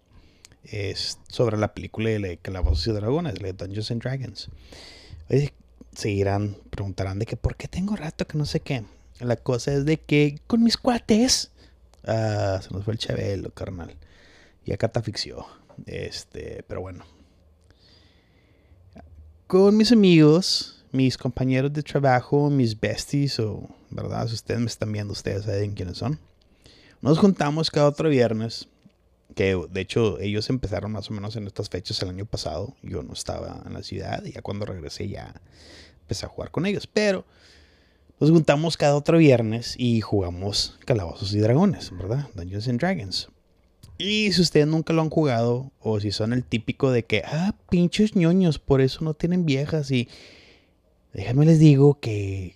Es 0.64 1.20
sobre 1.28 1.58
la 1.58 1.74
película 1.74 2.10
de 2.10 2.38
Calabozos 2.38 2.88
y 2.88 2.92
Dragones, 2.92 3.36
de 3.36 3.54
Dungeons 3.54 3.92
and 3.92 4.02
Dragons. 4.02 4.50
seguirán, 5.94 6.58
preguntarán 6.70 7.20
de 7.20 7.26
que 7.26 7.36
por 7.36 7.58
qué 7.58 7.68
tengo 7.68 7.96
rato 7.98 8.26
que 8.26 8.38
no 8.38 8.46
sé 8.46 8.62
qué. 8.62 8.86
La 9.20 9.36
cosa 9.36 9.74
es 9.74 9.86
de 9.86 9.98
que 9.98 10.40
con 10.48 10.64
mis 10.64 10.78
cuates. 10.78 11.52
Ah, 12.06 12.60
se 12.64 12.74
nos 12.74 12.86
fue 12.86 12.94
el 12.94 13.00
chabelo, 13.00 13.52
carnal. 13.52 13.96
Y 14.66 14.76
catafixió. 14.78 15.46
Este, 15.86 16.64
pero 16.68 16.82
bueno. 16.82 17.06
Con 19.48 19.78
mis 19.78 19.92
amigos, 19.92 20.84
mis 20.92 21.18
compañeros 21.18 21.72
de 21.72 21.84
trabajo, 21.84 22.50
mis 22.50 22.80
besties, 22.80 23.40
o, 23.40 23.70
¿verdad? 23.92 24.28
Si 24.28 24.34
ustedes 24.34 24.60
me 24.60 24.66
están 24.66 24.92
viendo, 24.92 25.14
ustedes 25.14 25.46
saben 25.46 25.74
quiénes 25.74 25.98
son. 25.98 26.20
Nos 27.02 27.20
juntamos 27.20 27.70
cada 27.70 27.88
otro 27.88 28.10
viernes 28.10 28.68
Que 29.36 29.56
de 29.70 29.82
hecho 29.82 30.20
ellos 30.20 30.50
empezaron 30.50 30.92
más 30.92 31.12
o 31.12 31.14
menos 31.14 31.36
en 31.36 31.46
estas 31.46 31.70
fechas 31.70 32.02
el 32.02 32.10
año 32.10 32.26
pasado. 32.26 32.74
Yo 32.82 33.04
no 33.04 33.14
estaba 33.14 33.62
en 33.66 33.74
la 33.74 33.84
ciudad 33.84 34.24
y 34.26 34.32
ya 34.32 34.42
cuando 34.42 34.66
regresé 34.66 35.10
ya 35.10 35.34
empecé 36.02 36.26
a 36.26 36.30
jugar 36.30 36.52
con 36.52 36.66
ellos. 36.66 36.88
Pero 36.88 37.26
nos 38.20 38.32
juntamos 38.32 38.78
cada 38.78 38.96
otro 38.96 39.18
viernes 39.18 39.76
y 39.78 40.00
jugamos 40.02 40.80
Calabozos 40.86 41.34
y 41.34 41.40
Dragones, 41.40 41.92
¿verdad? 41.92 42.30
Dungeons 42.34 42.68
and 42.70 42.80
Dragons. 42.80 43.30
Y 43.98 44.32
si 44.34 44.42
ustedes 44.42 44.68
nunca 44.68 44.92
lo 44.94 45.02
han 45.02 45.10
jugado, 45.10 45.72
o 45.80 46.00
si 46.00 46.12
son 46.12 46.34
el 46.34 46.44
típico 46.44 46.92
de 46.92 47.06
que, 47.06 47.24
ah, 47.26 47.56
pinches 47.70 48.16
ñoños, 48.16 48.60
por 48.60 48.82
eso 48.82 49.06
no 49.06 49.14
tienen 49.14 49.46
viejas. 49.46 49.90
Y 49.90 50.10
déjenme 51.14 51.46
les 51.46 51.60
digo 51.60 52.00
que 52.00 52.56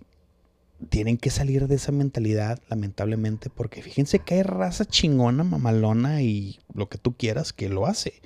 tienen 0.89 1.17
que 1.17 1.29
salir 1.29 1.67
de 1.67 1.75
esa 1.75 1.91
mentalidad, 1.91 2.59
lamentablemente, 2.69 3.49
porque 3.49 3.81
fíjense 3.81 4.19
que 4.19 4.35
hay 4.35 4.43
raza 4.43 4.85
chingona, 4.85 5.43
mamalona 5.43 6.21
y 6.21 6.59
lo 6.73 6.89
que 6.89 6.97
tú 6.97 7.15
quieras 7.15 7.53
que 7.53 7.69
lo 7.69 7.85
hace. 7.85 8.21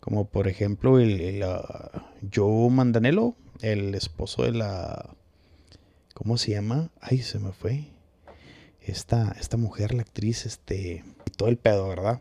Como 0.00 0.26
por 0.26 0.48
ejemplo 0.48 0.98
el, 0.98 1.42
uh, 1.42 2.00
Joe 2.32 2.70
Mandanelo, 2.70 3.36
el 3.62 3.94
esposo 3.94 4.42
de 4.42 4.52
la... 4.52 5.14
¿Cómo 6.14 6.38
se 6.38 6.52
llama? 6.52 6.90
Ay, 7.00 7.18
se 7.18 7.38
me 7.38 7.52
fue. 7.52 7.84
Esta, 8.80 9.36
esta 9.38 9.56
mujer, 9.56 9.94
la 9.94 10.02
actriz, 10.02 10.46
este... 10.46 11.04
todo 11.36 11.48
el 11.48 11.56
pedo, 11.56 11.88
¿verdad? 11.88 12.20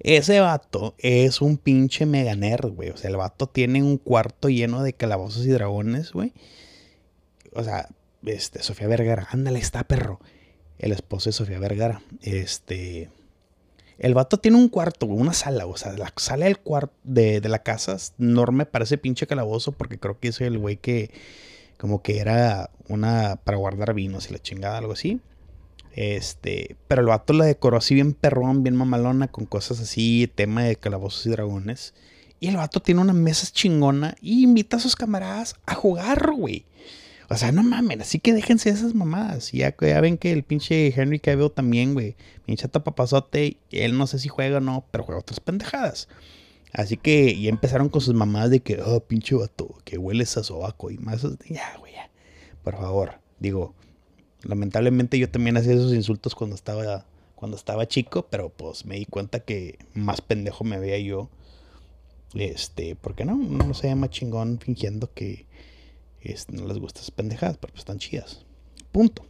Ese 0.00 0.40
vato 0.40 0.94
es 0.98 1.40
un 1.40 1.56
pinche 1.56 2.06
mega 2.06 2.34
nerd, 2.34 2.70
güey. 2.72 2.90
O 2.90 2.96
sea, 2.96 3.10
el 3.10 3.16
vato 3.16 3.46
tiene 3.46 3.82
un 3.82 3.98
cuarto 3.98 4.48
lleno 4.48 4.82
de 4.82 4.92
calabozos 4.92 5.46
y 5.46 5.50
dragones, 5.50 6.12
güey. 6.12 6.32
O 7.52 7.62
sea, 7.62 7.88
este, 8.24 8.62
Sofía 8.62 8.88
Vergara, 8.88 9.28
ándale, 9.30 9.58
está 9.58 9.84
perro. 9.84 10.20
El 10.78 10.92
esposo 10.92 11.30
de 11.30 11.34
Sofía 11.34 11.58
Vergara. 11.58 12.02
Este. 12.20 13.10
El 13.98 14.14
vato 14.14 14.38
tiene 14.38 14.56
un 14.56 14.68
cuarto, 14.68 15.06
una 15.06 15.32
sala, 15.32 15.66
o 15.66 15.76
sea, 15.76 15.92
la 15.92 16.12
sala 16.16 16.52
cuarto 16.56 16.94
de, 17.04 17.40
de, 17.40 17.48
la 17.48 17.62
casa 17.62 17.96
enorme, 18.18 18.66
parece 18.66 18.98
pinche 18.98 19.28
calabozo, 19.28 19.70
porque 19.70 19.98
creo 19.98 20.18
que 20.18 20.28
es 20.28 20.40
el 20.40 20.58
güey 20.58 20.76
que 20.76 21.12
como 21.78 22.02
que 22.02 22.18
era 22.18 22.70
una 22.88 23.36
para 23.44 23.58
guardar 23.58 23.94
vinos 23.94 24.28
y 24.28 24.32
la 24.32 24.38
chingada, 24.40 24.78
algo 24.78 24.92
así. 24.92 25.20
Este, 25.94 26.76
pero 26.88 27.02
el 27.02 27.08
vato 27.08 27.32
la 27.32 27.44
decoró 27.44 27.76
así 27.76 27.94
bien 27.94 28.14
perrón, 28.14 28.62
bien 28.62 28.76
mamalona, 28.76 29.28
con 29.28 29.46
cosas 29.46 29.80
así, 29.80 30.30
tema 30.34 30.64
de 30.64 30.76
calabozos 30.76 31.26
y 31.26 31.30
dragones. 31.30 31.94
Y 32.40 32.48
el 32.48 32.56
vato 32.56 32.80
tiene 32.80 33.00
una 33.00 33.12
mesa 33.12 33.46
chingona 33.52 34.16
y 34.20 34.42
invita 34.42 34.78
a 34.78 34.80
sus 34.80 34.96
camaradas 34.96 35.54
a 35.66 35.74
jugar, 35.74 36.32
güey. 36.32 36.64
O 37.28 37.36
sea, 37.36 37.52
no 37.52 37.62
mamen, 37.62 38.02
así 38.02 38.18
que 38.18 38.34
déjense 38.34 38.68
esas 38.68 38.94
mamadas. 38.94 39.52
Ya, 39.52 39.74
ya 39.80 40.00
ven 40.00 40.18
que 40.18 40.32
el 40.32 40.42
pinche 40.42 40.92
Henry 40.94 41.18
Cavill 41.18 41.50
también, 41.50 41.94
güey. 41.94 42.16
Pinche 42.44 42.68
papazote, 42.68 43.58
él 43.70 43.96
no 43.96 44.06
sé 44.06 44.18
si 44.18 44.28
juega 44.28 44.58
o 44.58 44.60
no, 44.60 44.84
pero 44.90 45.04
juega 45.04 45.20
otras 45.20 45.40
pendejadas. 45.40 46.08
Así 46.72 46.96
que 46.96 47.40
ya 47.40 47.50
empezaron 47.50 47.90
con 47.90 48.00
sus 48.00 48.14
mamadas 48.14 48.50
de 48.50 48.60
que, 48.60 48.80
oh, 48.82 49.00
pinche 49.00 49.34
vato, 49.34 49.78
que 49.84 49.98
hueles 49.98 50.36
a 50.36 50.42
sobaco 50.42 50.90
y 50.90 50.98
más. 50.98 51.22
Ya, 51.48 51.76
güey, 51.78 51.92
ya. 51.92 52.10
Por 52.64 52.76
favor, 52.76 53.20
digo, 53.38 53.74
lamentablemente 54.44 55.18
yo 55.18 55.30
también 55.30 55.56
hacía 55.56 55.72
esos 55.72 55.94
insultos 55.94 56.34
cuando 56.34 56.56
estaba, 56.56 57.04
cuando 57.34 57.56
estaba 57.56 57.86
chico, 57.86 58.26
pero 58.30 58.50
pues 58.50 58.84
me 58.86 58.96
di 58.96 59.06
cuenta 59.06 59.40
que 59.40 59.78
más 59.94 60.20
pendejo 60.20 60.64
me 60.64 60.78
veía 60.78 60.98
yo. 60.98 61.28
Este, 62.34 62.96
¿por 62.96 63.14
qué 63.14 63.24
no? 63.24 63.36
No 63.36 63.74
se 63.74 63.88
llama 63.88 64.08
chingón 64.08 64.58
fingiendo 64.58 65.12
que 65.12 65.46
no 66.50 66.66
les 66.66 66.78
gusta 66.78 67.00
esas 67.00 67.10
pendejadas, 67.10 67.58
pero 67.58 67.72
pues 67.72 67.80
están 67.80 67.98
chidas. 67.98 68.44
Punto. 68.90 69.26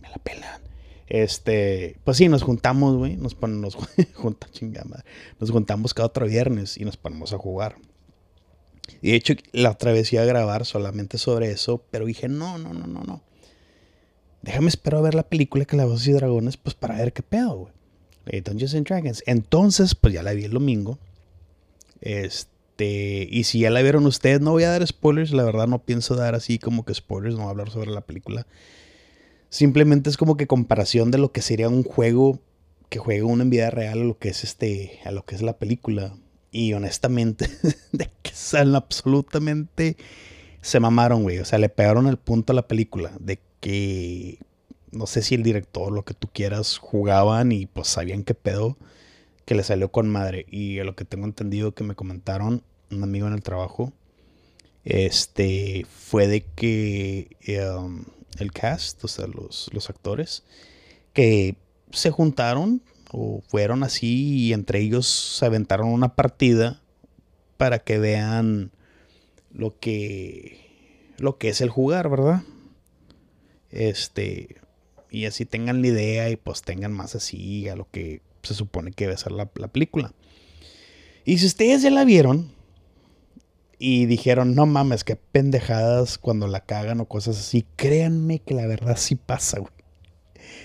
Me 0.00 0.08
la 0.08 0.16
pelan. 0.16 0.60
Este, 1.06 1.96
pues 2.04 2.16
sí, 2.16 2.28
nos 2.28 2.42
juntamos, 2.42 2.96
güey. 2.96 3.16
Nos 3.16 3.34
ponemos, 3.34 3.76
junta 4.14 4.48
chingada. 4.50 5.04
Nos 5.40 5.50
juntamos 5.50 5.94
cada 5.94 6.06
otro 6.06 6.26
viernes 6.26 6.76
y 6.76 6.84
nos 6.84 6.96
ponemos 6.96 7.32
a 7.32 7.38
jugar. 7.38 7.76
Y 9.00 9.10
de 9.10 9.16
hecho, 9.16 9.34
la 9.52 9.70
otra 9.70 9.92
vez 9.92 10.12
iba 10.12 10.22
a 10.22 10.26
grabar 10.26 10.66
solamente 10.66 11.18
sobre 11.18 11.50
eso, 11.50 11.82
pero 11.90 12.04
dije, 12.04 12.28
no, 12.28 12.58
no, 12.58 12.74
no, 12.74 12.86
no, 12.86 13.02
no. 13.02 13.22
Déjame 14.44 14.68
esperar 14.68 14.98
a 14.98 15.04
ver 15.04 15.14
la 15.14 15.22
película 15.22 15.64
que 15.64 15.74
la 15.74 15.86
voz 15.86 16.06
y 16.06 16.12
Dragones, 16.12 16.58
pues 16.58 16.74
para 16.74 16.98
ver 16.98 17.14
qué 17.14 17.22
pedo, 17.22 17.70
güey. 18.26 18.40
Dungeons 18.42 18.74
and 18.74 18.86
Dragons. 18.86 19.22
Entonces, 19.26 19.94
pues 19.94 20.12
ya 20.12 20.22
la 20.22 20.34
vi 20.34 20.44
el 20.44 20.50
domingo. 20.50 20.98
Este, 22.02 23.26
y 23.30 23.44
si 23.44 23.60
ya 23.60 23.70
la 23.70 23.80
vieron 23.80 24.04
ustedes, 24.04 24.42
no 24.42 24.50
voy 24.50 24.64
a 24.64 24.68
dar 24.68 24.86
spoilers, 24.86 25.32
la 25.32 25.44
verdad 25.44 25.66
no 25.66 25.78
pienso 25.78 26.14
dar 26.14 26.34
así 26.34 26.58
como 26.58 26.84
que 26.84 26.92
spoilers, 26.92 27.36
no 27.36 27.40
voy 27.40 27.48
a 27.48 27.50
hablar 27.52 27.70
sobre 27.70 27.90
la 27.90 28.02
película. 28.02 28.46
Simplemente 29.48 30.10
es 30.10 30.18
como 30.18 30.36
que 30.36 30.46
comparación 30.46 31.10
de 31.10 31.16
lo 31.16 31.32
que 31.32 31.40
sería 31.40 31.70
un 31.70 31.82
juego 31.82 32.38
que 32.90 32.98
juega 32.98 33.24
uno 33.24 33.44
en 33.44 33.50
vida 33.50 33.70
real 33.70 34.02
a 34.02 34.04
lo 34.04 34.18
que 34.18 34.28
es 34.28 34.44
este, 34.44 35.00
a 35.06 35.10
lo 35.10 35.24
que 35.24 35.36
es 35.36 35.40
la 35.40 35.56
película. 35.56 36.14
Y 36.50 36.74
honestamente, 36.74 37.48
de 37.92 38.10
que 38.22 38.30
salen 38.34 38.74
absolutamente 38.74 39.96
se 40.60 40.80
mamaron, 40.80 41.22
güey. 41.22 41.38
O 41.38 41.44
sea, 41.46 41.58
le 41.58 41.70
pegaron 41.70 42.06
el 42.08 42.18
punto 42.18 42.52
a 42.52 42.56
la 42.56 42.66
película. 42.66 43.12
De 43.20 43.38
que 43.64 44.40
no 44.92 45.06
sé 45.06 45.22
si 45.22 45.34
el 45.34 45.42
director, 45.42 45.90
lo 45.90 46.04
que 46.04 46.12
tú 46.12 46.28
quieras, 46.30 46.76
jugaban 46.76 47.50
y 47.50 47.64
pues 47.64 47.88
sabían 47.88 48.22
qué 48.22 48.34
pedo 48.34 48.76
que 49.46 49.54
le 49.54 49.62
salió 49.62 49.90
con 49.90 50.06
madre. 50.06 50.44
Y 50.50 50.80
a 50.80 50.84
lo 50.84 50.94
que 50.94 51.06
tengo 51.06 51.24
entendido 51.24 51.72
que 51.72 51.82
me 51.82 51.94
comentaron 51.94 52.62
un 52.90 53.02
amigo 53.02 53.26
en 53.26 53.32
el 53.32 53.42
trabajo, 53.42 53.94
este, 54.84 55.86
fue 55.90 56.28
de 56.28 56.44
que 56.44 57.38
um, 57.74 58.04
el 58.38 58.52
cast, 58.52 59.02
o 59.02 59.08
sea, 59.08 59.28
los, 59.28 59.70
los 59.72 59.88
actores, 59.88 60.42
que 61.14 61.56
se 61.90 62.10
juntaron 62.10 62.82
o 63.12 63.42
fueron 63.48 63.82
así 63.82 64.40
y 64.40 64.52
entre 64.52 64.80
ellos 64.80 65.08
se 65.08 65.46
aventaron 65.46 65.88
una 65.88 66.14
partida 66.14 66.82
para 67.56 67.78
que 67.78 67.98
vean 67.98 68.72
lo 69.54 69.78
que 69.78 70.60
lo 71.16 71.38
que 71.38 71.48
es 71.48 71.62
el 71.62 71.70
jugar, 71.70 72.10
¿verdad? 72.10 72.42
Este 73.74 74.56
y 75.14 75.26
así 75.26 75.44
tengan 75.44 75.80
la 75.80 75.86
idea 75.86 76.30
y 76.30 76.36
pues 76.36 76.62
tengan 76.62 76.92
más 76.92 77.14
así 77.14 77.68
a 77.68 77.76
lo 77.76 77.88
que 77.88 78.20
se 78.42 78.52
supone 78.52 78.90
que 78.90 79.04
debe 79.04 79.16
ser 79.16 79.30
la, 79.30 79.46
película. 79.46 80.12
Y 81.24 81.38
si 81.38 81.46
ustedes 81.46 81.82
ya 81.82 81.90
la 81.90 82.04
vieron 82.04 82.50
y 83.78 84.06
dijeron, 84.06 84.56
no 84.56 84.66
mames, 84.66 85.04
qué 85.04 85.14
pendejadas 85.14 86.18
cuando 86.18 86.48
la 86.48 86.64
cagan 86.64 87.00
o 87.00 87.06
cosas 87.06 87.38
así, 87.38 87.64
créanme 87.76 88.40
que 88.40 88.54
la 88.54 88.66
verdad 88.66 88.96
sí 88.96 89.14
pasa, 89.14 89.60
güey. 89.60 89.72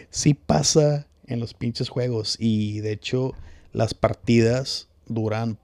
Sí 0.09 0.33
pasa 0.33 1.07
en 1.27 1.39
los 1.39 1.53
pinches 1.53 1.89
juegos. 1.89 2.35
Y 2.39 2.79
de 2.79 2.91
hecho, 2.91 3.35
las 3.71 3.93
partidas 3.93 4.89
duran, 5.05 5.59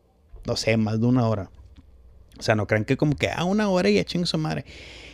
no 0.45 0.55
sé, 0.55 0.77
más 0.77 1.01
de 1.01 1.07
una 1.07 1.27
hora. 1.27 1.49
O 2.37 2.43
sea, 2.43 2.53
no 2.53 2.67
crean 2.67 2.85
que 2.85 2.97
como 2.97 3.15
que 3.15 3.29
ah, 3.29 3.45
una 3.45 3.67
hora 3.69 3.89
y 3.89 3.97
echen 3.97 4.27
su 4.27 4.37
madre. 4.37 4.63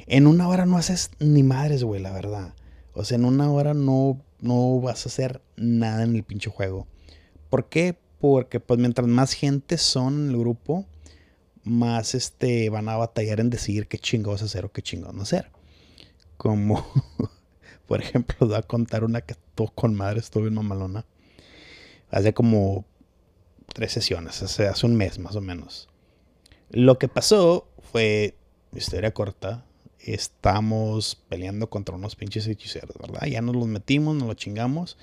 En 0.08 0.28
una 0.28 0.48
hora 0.48 0.66
no 0.66 0.78
haces 0.78 1.12
ni 1.20 1.44
madres, 1.44 1.84
güey, 1.84 2.02
la 2.02 2.12
verdad. 2.12 2.54
O 2.94 3.06
sea, 3.06 3.18
en 3.18 3.26
una 3.26 3.50
hora 3.52 3.74
no, 3.74 4.22
no 4.40 4.80
vas 4.82 5.06
a 5.06 5.10
hacer 5.10 5.42
nada 5.56 6.04
en 6.04 6.16
el 6.16 6.24
pinche 6.24 6.50
juego. 6.50 6.88
¿Por 7.50 7.70
qué? 7.70 7.98
Porque 8.20 8.60
pues 8.60 8.80
mientras 8.80 9.08
más 9.08 9.34
gente 9.34 9.78
son 9.78 10.26
en 10.26 10.30
el 10.32 10.38
grupo, 10.38 10.86
más 11.64 12.16
este, 12.16 12.70
van 12.70 12.90
a 12.90 12.98
batallar 12.98 13.40
en 13.40 13.50
decidir 13.50 13.88
qué 13.88 13.98
chingados 13.98 14.42
hacer 14.42 14.66
o 14.66 14.72
qué 14.72 14.82
chingados 14.82 15.16
no 15.16 15.24
hacer. 15.24 15.52
Como, 16.38 16.86
por 17.88 18.02
ejemplo, 18.02 18.48
voy 18.48 18.56
a 18.56 18.62
contar 18.62 19.04
una 19.04 19.22
que 19.22 19.34
estuvo 19.34 19.72
con 19.72 19.94
madre, 19.94 20.20
estuvo 20.20 20.48
en 20.48 20.54
mamalona. 20.54 21.06
Hace 22.10 22.34
como 22.34 22.86
tres 23.74 23.94
sesiones, 23.94 24.42
hace, 24.44 24.68
hace 24.68 24.86
un 24.86 24.96
mes 24.96 25.20
más 25.20 25.36
o 25.36 25.42
menos. 25.42 25.88
Lo 26.70 26.98
que 27.00 27.08
pasó 27.08 27.68
fue, 27.92 28.36
historia 28.74 29.14
corta, 29.14 29.66
estamos 30.04 31.22
peleando 31.30 31.70
contra 31.70 31.96
unos 31.96 32.16
pinches 32.16 32.48
hechiceros, 32.48 32.96
¿verdad? 33.00 33.28
Ya 33.28 33.42
nos 33.42 33.56
los 33.56 33.68
metimos, 33.68 34.16
nos 34.16 34.28
los 34.28 34.36
chingamos. 34.36 34.98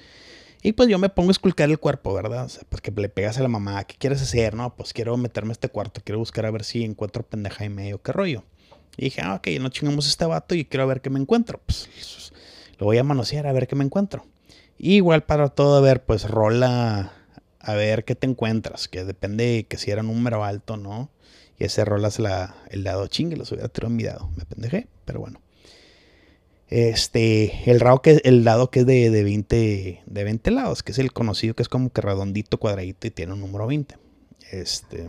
Y 0.63 0.73
pues 0.73 0.89
yo 0.89 0.99
me 0.99 1.09
pongo 1.09 1.31
a 1.31 1.33
esculcar 1.33 1.71
el 1.71 1.79
cuerpo, 1.79 2.13
¿verdad? 2.13 2.45
O 2.45 2.49
sea, 2.49 2.65
pues 2.69 2.83
que 2.83 2.91
le 2.91 3.09
pegas 3.09 3.39
a 3.39 3.43
la 3.43 3.49
mamá, 3.49 3.85
¿qué 3.85 3.95
quieres 3.97 4.21
hacer? 4.23 4.55
No, 4.55 4.75
pues 4.75 4.93
quiero 4.93 5.17
meterme 5.17 5.51
a 5.51 5.53
este 5.53 5.69
cuarto, 5.69 6.01
quiero 6.05 6.19
buscar 6.19 6.47
a 6.47 6.51
ver 6.51 6.65
si 6.65 6.85
encuentro 6.85 7.23
pendeja 7.23 7.65
y 7.65 7.69
medio, 7.69 8.03
¿qué 8.03 8.13
rollo? 8.13 8.45
Y 8.97 9.05
dije, 9.05 9.21
ah, 9.23 9.35
ok, 9.35 9.47
no 9.61 9.69
chingamos 9.69 10.09
este 10.09 10.25
vato 10.25 10.57
y 10.57 10.65
quiero 10.65 10.87
ver 10.89 11.01
qué 11.01 11.11
me 11.11 11.21
encuentro. 11.21 11.61
Pues 11.65 11.89
lo 12.79 12.87
voy 12.87 12.99
a 12.99 13.05
manosear 13.05 13.47
a 13.47 13.53
ver 13.53 13.69
qué 13.69 13.77
me 13.77 13.85
encuentro. 13.85 14.27
igual 14.79 15.23
para 15.23 15.49
todo, 15.49 15.77
a 15.77 15.81
ver, 15.81 16.05
pues 16.05 16.29
rola 16.29 17.13
a 17.61 17.75
ver 17.75 18.05
qué 18.05 18.15
te 18.15 18.27
encuentras, 18.27 18.89
que 18.89 19.05
depende 19.05 19.67
que 19.69 19.77
si 19.77 19.91
era 19.91 20.03
número 20.03 20.45
alto, 20.45 20.77
¿no? 20.77 21.11
Y 21.59 21.65
ese 21.65 21.85
rolas 21.85 22.19
la, 22.19 22.55
el 22.71 22.85
dado 22.85 23.07
chingue, 23.09 23.37
los 23.37 23.51
hubiera 23.53 23.69
tirado 23.69 23.91
en 23.91 23.97
mi 23.97 24.05
dado. 24.05 24.31
Me 24.37 24.45
pendejé, 24.45 24.87
pero 25.05 25.21
bueno. 25.21 25.41
Este, 26.69 27.71
el, 27.71 27.81
rao 27.81 28.03
que, 28.03 28.21
el 28.25 28.45
dado 28.45 28.71
que 28.71 28.81
es 28.81 28.87
de, 28.87 29.11
de, 29.11 29.25
20, 29.25 30.03
de 30.05 30.25
20 30.25 30.51
lados, 30.51 30.83
que 30.83 30.93
es 30.93 30.99
el 30.99 31.13
conocido, 31.13 31.55
que 31.55 31.63
es 31.63 31.69
como 31.69 31.91
que 31.91 32.03
redondito, 32.03 32.59
cuadradito 32.59 33.07
y 33.07 33.11
tiene 33.11 33.33
un 33.33 33.41
número 33.41 33.67
20. 33.67 33.97
Este, 34.53 35.09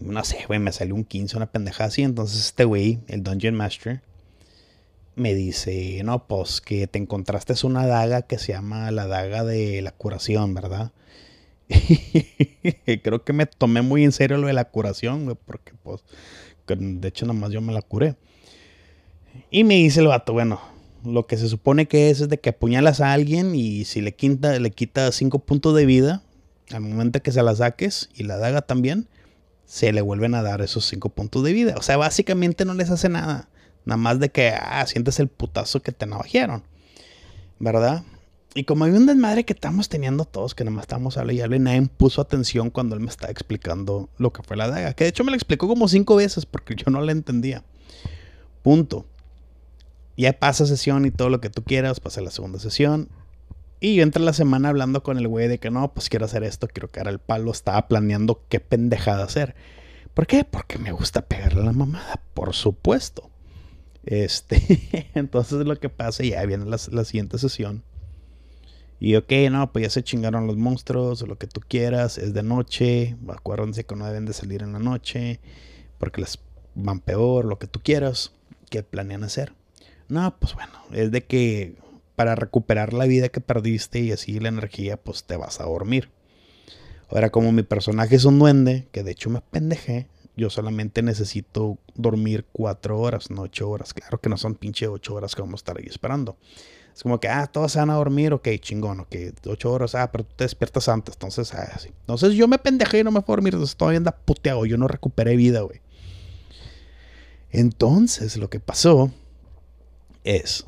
no 0.00 0.24
sé, 0.24 0.44
güey, 0.46 0.60
me 0.60 0.72
salió 0.72 0.94
un 0.94 1.04
15, 1.04 1.36
una 1.36 1.50
pendejada 1.50 1.88
así. 1.88 2.02
Entonces 2.02 2.46
este 2.46 2.64
güey, 2.64 3.00
el 3.08 3.22
Dungeon 3.22 3.54
Master, 3.54 4.02
me 5.16 5.34
dice, 5.34 6.00
no, 6.04 6.26
pues 6.26 6.60
que 6.60 6.86
te 6.86 6.98
encontraste 6.98 7.54
una 7.66 7.86
daga 7.86 8.22
que 8.22 8.38
se 8.38 8.52
llama 8.52 8.90
la 8.92 9.06
daga 9.06 9.44
de 9.44 9.82
la 9.82 9.90
curación, 9.90 10.54
¿verdad? 10.54 10.92
Creo 13.02 13.24
que 13.24 13.32
me 13.32 13.46
tomé 13.46 13.82
muy 13.82 14.04
en 14.04 14.12
serio 14.12 14.38
lo 14.38 14.46
de 14.46 14.52
la 14.52 14.64
curación, 14.66 15.38
porque 15.44 15.72
pues, 15.82 16.02
de 16.66 17.08
hecho 17.08 17.26
nada 17.26 17.38
más 17.38 17.50
yo 17.50 17.60
me 17.60 17.72
la 17.72 17.82
curé. 17.82 18.16
Y 19.50 19.64
me 19.64 19.74
dice 19.74 20.00
el 20.00 20.08
vato, 20.08 20.32
bueno, 20.32 20.60
lo 21.04 21.26
que 21.26 21.36
se 21.36 21.48
supone 21.48 21.86
que 21.86 22.10
es 22.10 22.20
es 22.20 22.28
de 22.28 22.38
que 22.38 22.50
apuñalas 22.50 23.00
a 23.00 23.12
alguien 23.12 23.54
y 23.54 23.84
si 23.84 24.00
le 24.00 24.14
quita, 24.14 24.58
le 24.58 24.70
quita 24.70 25.10
cinco 25.12 25.38
puntos 25.40 25.74
de 25.74 25.86
vida, 25.86 26.22
al 26.70 26.80
momento 26.80 27.22
que 27.22 27.32
se 27.32 27.42
la 27.42 27.54
saques 27.54 28.10
y 28.14 28.24
la 28.24 28.36
daga 28.36 28.62
también, 28.62 29.08
se 29.64 29.92
le 29.92 30.00
vuelven 30.00 30.34
a 30.34 30.42
dar 30.42 30.60
esos 30.60 30.86
cinco 30.86 31.10
puntos 31.10 31.44
de 31.44 31.52
vida. 31.52 31.74
O 31.76 31.82
sea, 31.82 31.96
básicamente 31.96 32.64
no 32.64 32.74
les 32.74 32.90
hace 32.90 33.08
nada. 33.08 33.48
Nada 33.84 33.96
más 33.96 34.18
de 34.18 34.30
que, 34.30 34.50
ah, 34.50 34.84
sientes 34.86 35.20
el 35.20 35.28
putazo 35.28 35.80
que 35.80 35.92
te 35.92 36.06
navajearon. 36.06 36.62
¿Verdad? 37.58 38.02
Y 38.58 38.64
como 38.64 38.84
había 38.84 38.98
un 38.98 39.06
desmadre 39.06 39.44
que 39.44 39.52
estamos 39.52 39.88
teniendo 39.88 40.24
todos, 40.24 40.56
que 40.56 40.64
nada 40.64 40.74
más 40.74 40.82
estábamos 40.82 41.16
hablando 41.16 41.38
y 41.38 41.42
hablando, 41.42 41.70
nadie 41.70 41.88
puso 41.96 42.20
atención 42.20 42.70
cuando 42.70 42.96
él 42.96 43.00
me 43.00 43.08
estaba 43.08 43.30
explicando 43.30 44.08
lo 44.18 44.32
que 44.32 44.42
fue 44.42 44.56
la 44.56 44.66
daga. 44.66 44.94
Que 44.94 45.04
de 45.04 45.10
hecho 45.10 45.22
me 45.22 45.30
lo 45.30 45.36
explicó 45.36 45.68
como 45.68 45.86
cinco 45.86 46.16
veces 46.16 46.44
porque 46.44 46.74
yo 46.74 46.90
no 46.90 47.00
la 47.00 47.12
entendía. 47.12 47.62
Punto. 48.62 49.06
Ya 50.16 50.32
pasa 50.32 50.66
sesión 50.66 51.06
y 51.06 51.12
todo 51.12 51.30
lo 51.30 51.40
que 51.40 51.50
tú 51.50 51.62
quieras, 51.62 52.00
pasa 52.00 52.20
la 52.20 52.32
segunda 52.32 52.58
sesión. 52.58 53.08
Y 53.78 53.94
yo 53.94 54.02
entré 54.02 54.24
la 54.24 54.32
semana 54.32 54.70
hablando 54.70 55.04
con 55.04 55.18
el 55.18 55.28
güey 55.28 55.46
de 55.46 55.60
que 55.60 55.70
no, 55.70 55.94
pues 55.94 56.08
quiero 56.08 56.24
hacer 56.24 56.42
esto, 56.42 56.66
quiero 56.66 56.88
que 56.88 56.98
era 56.98 57.10
el 57.10 57.20
palo. 57.20 57.52
Estaba 57.52 57.86
planeando 57.86 58.42
qué 58.48 58.58
pendejada 58.58 59.22
hacer. 59.22 59.54
¿Por 60.14 60.26
qué? 60.26 60.42
Porque 60.42 60.78
me 60.78 60.90
gusta 60.90 61.22
pegarle 61.22 61.60
a 61.60 61.66
la 61.66 61.72
mamada, 61.72 62.20
por 62.34 62.54
supuesto. 62.54 63.30
Este, 64.02 65.10
entonces 65.14 65.64
lo 65.64 65.76
que 65.78 65.90
pasa, 65.90 66.24
ya 66.24 66.44
viene 66.44 66.64
la, 66.64 67.04
siguiente 67.04 67.38
sesión. 67.38 67.84
Y 69.00 69.14
ok, 69.16 69.32
no, 69.50 69.72
pues 69.72 69.84
ya 69.84 69.90
se 69.90 70.02
chingaron 70.02 70.46
los 70.46 70.56
monstruos, 70.56 71.22
o 71.22 71.26
lo 71.26 71.38
que 71.38 71.46
tú 71.46 71.60
quieras, 71.66 72.18
es 72.18 72.34
de 72.34 72.42
noche. 72.42 73.16
Acuérdense 73.28 73.84
que 73.84 73.94
no 73.94 74.06
deben 74.06 74.26
de 74.26 74.32
salir 74.32 74.62
en 74.62 74.72
la 74.72 74.80
noche, 74.80 75.40
porque 75.98 76.20
les 76.20 76.38
van 76.74 77.00
peor, 77.00 77.44
lo 77.44 77.58
que 77.58 77.66
tú 77.66 77.80
quieras. 77.82 78.32
¿Qué 78.70 78.82
planean 78.82 79.24
hacer? 79.24 79.54
No, 80.08 80.36
pues 80.38 80.54
bueno, 80.54 80.72
es 80.92 81.10
de 81.10 81.24
que 81.24 81.76
para 82.16 82.34
recuperar 82.34 82.92
la 82.92 83.06
vida 83.06 83.28
que 83.28 83.40
perdiste 83.40 84.00
y 84.00 84.12
así 84.12 84.40
la 84.40 84.48
energía, 84.48 84.96
pues 84.96 85.24
te 85.24 85.36
vas 85.36 85.60
a 85.60 85.64
dormir. 85.64 86.10
Ahora, 87.10 87.30
como 87.30 87.52
mi 87.52 87.62
personaje 87.62 88.16
es 88.16 88.24
un 88.24 88.38
duende, 88.38 88.88
que 88.92 89.02
de 89.02 89.12
hecho 89.12 89.30
me 89.30 89.40
pendejé, 89.40 90.08
yo 90.36 90.50
solamente 90.50 91.02
necesito 91.02 91.78
dormir 91.94 92.46
cuatro 92.52 93.00
horas, 93.00 93.30
no 93.30 93.42
ocho 93.42 93.68
horas. 93.70 93.94
Claro 93.94 94.20
que 94.20 94.28
no 94.28 94.36
son 94.36 94.54
pinche 94.54 94.86
ocho 94.88 95.14
horas 95.14 95.34
que 95.34 95.42
vamos 95.42 95.60
a 95.60 95.62
estar 95.62 95.78
ahí 95.78 95.86
esperando. 95.86 96.36
Es 96.98 97.04
como 97.04 97.20
que, 97.20 97.28
ah, 97.28 97.46
todos 97.46 97.70
se 97.70 97.78
van 97.78 97.90
a 97.90 97.94
dormir, 97.94 98.32
ok, 98.32 98.48
chingón, 98.58 98.98
ok, 98.98 99.14
ocho 99.46 99.70
horas, 99.70 99.94
ah, 99.94 100.10
pero 100.10 100.24
tú 100.24 100.34
te 100.34 100.42
despiertas 100.42 100.88
antes, 100.88 101.14
entonces, 101.14 101.54
ah, 101.54 101.70
así. 101.72 101.90
Entonces 102.00 102.34
yo 102.34 102.48
me 102.48 102.58
pendejé 102.58 102.98
y 102.98 103.04
no 103.04 103.12
me 103.12 103.20
a 103.20 103.24
dormir, 103.24 103.54
entonces 103.54 103.76
todavía 103.76 103.98
anda 103.98 104.10
puteado, 104.10 104.66
yo 104.66 104.76
no 104.78 104.88
recuperé 104.88 105.36
vida, 105.36 105.60
güey. 105.60 105.80
Entonces, 107.52 108.36
lo 108.36 108.50
que 108.50 108.58
pasó 108.58 109.12
es 110.24 110.66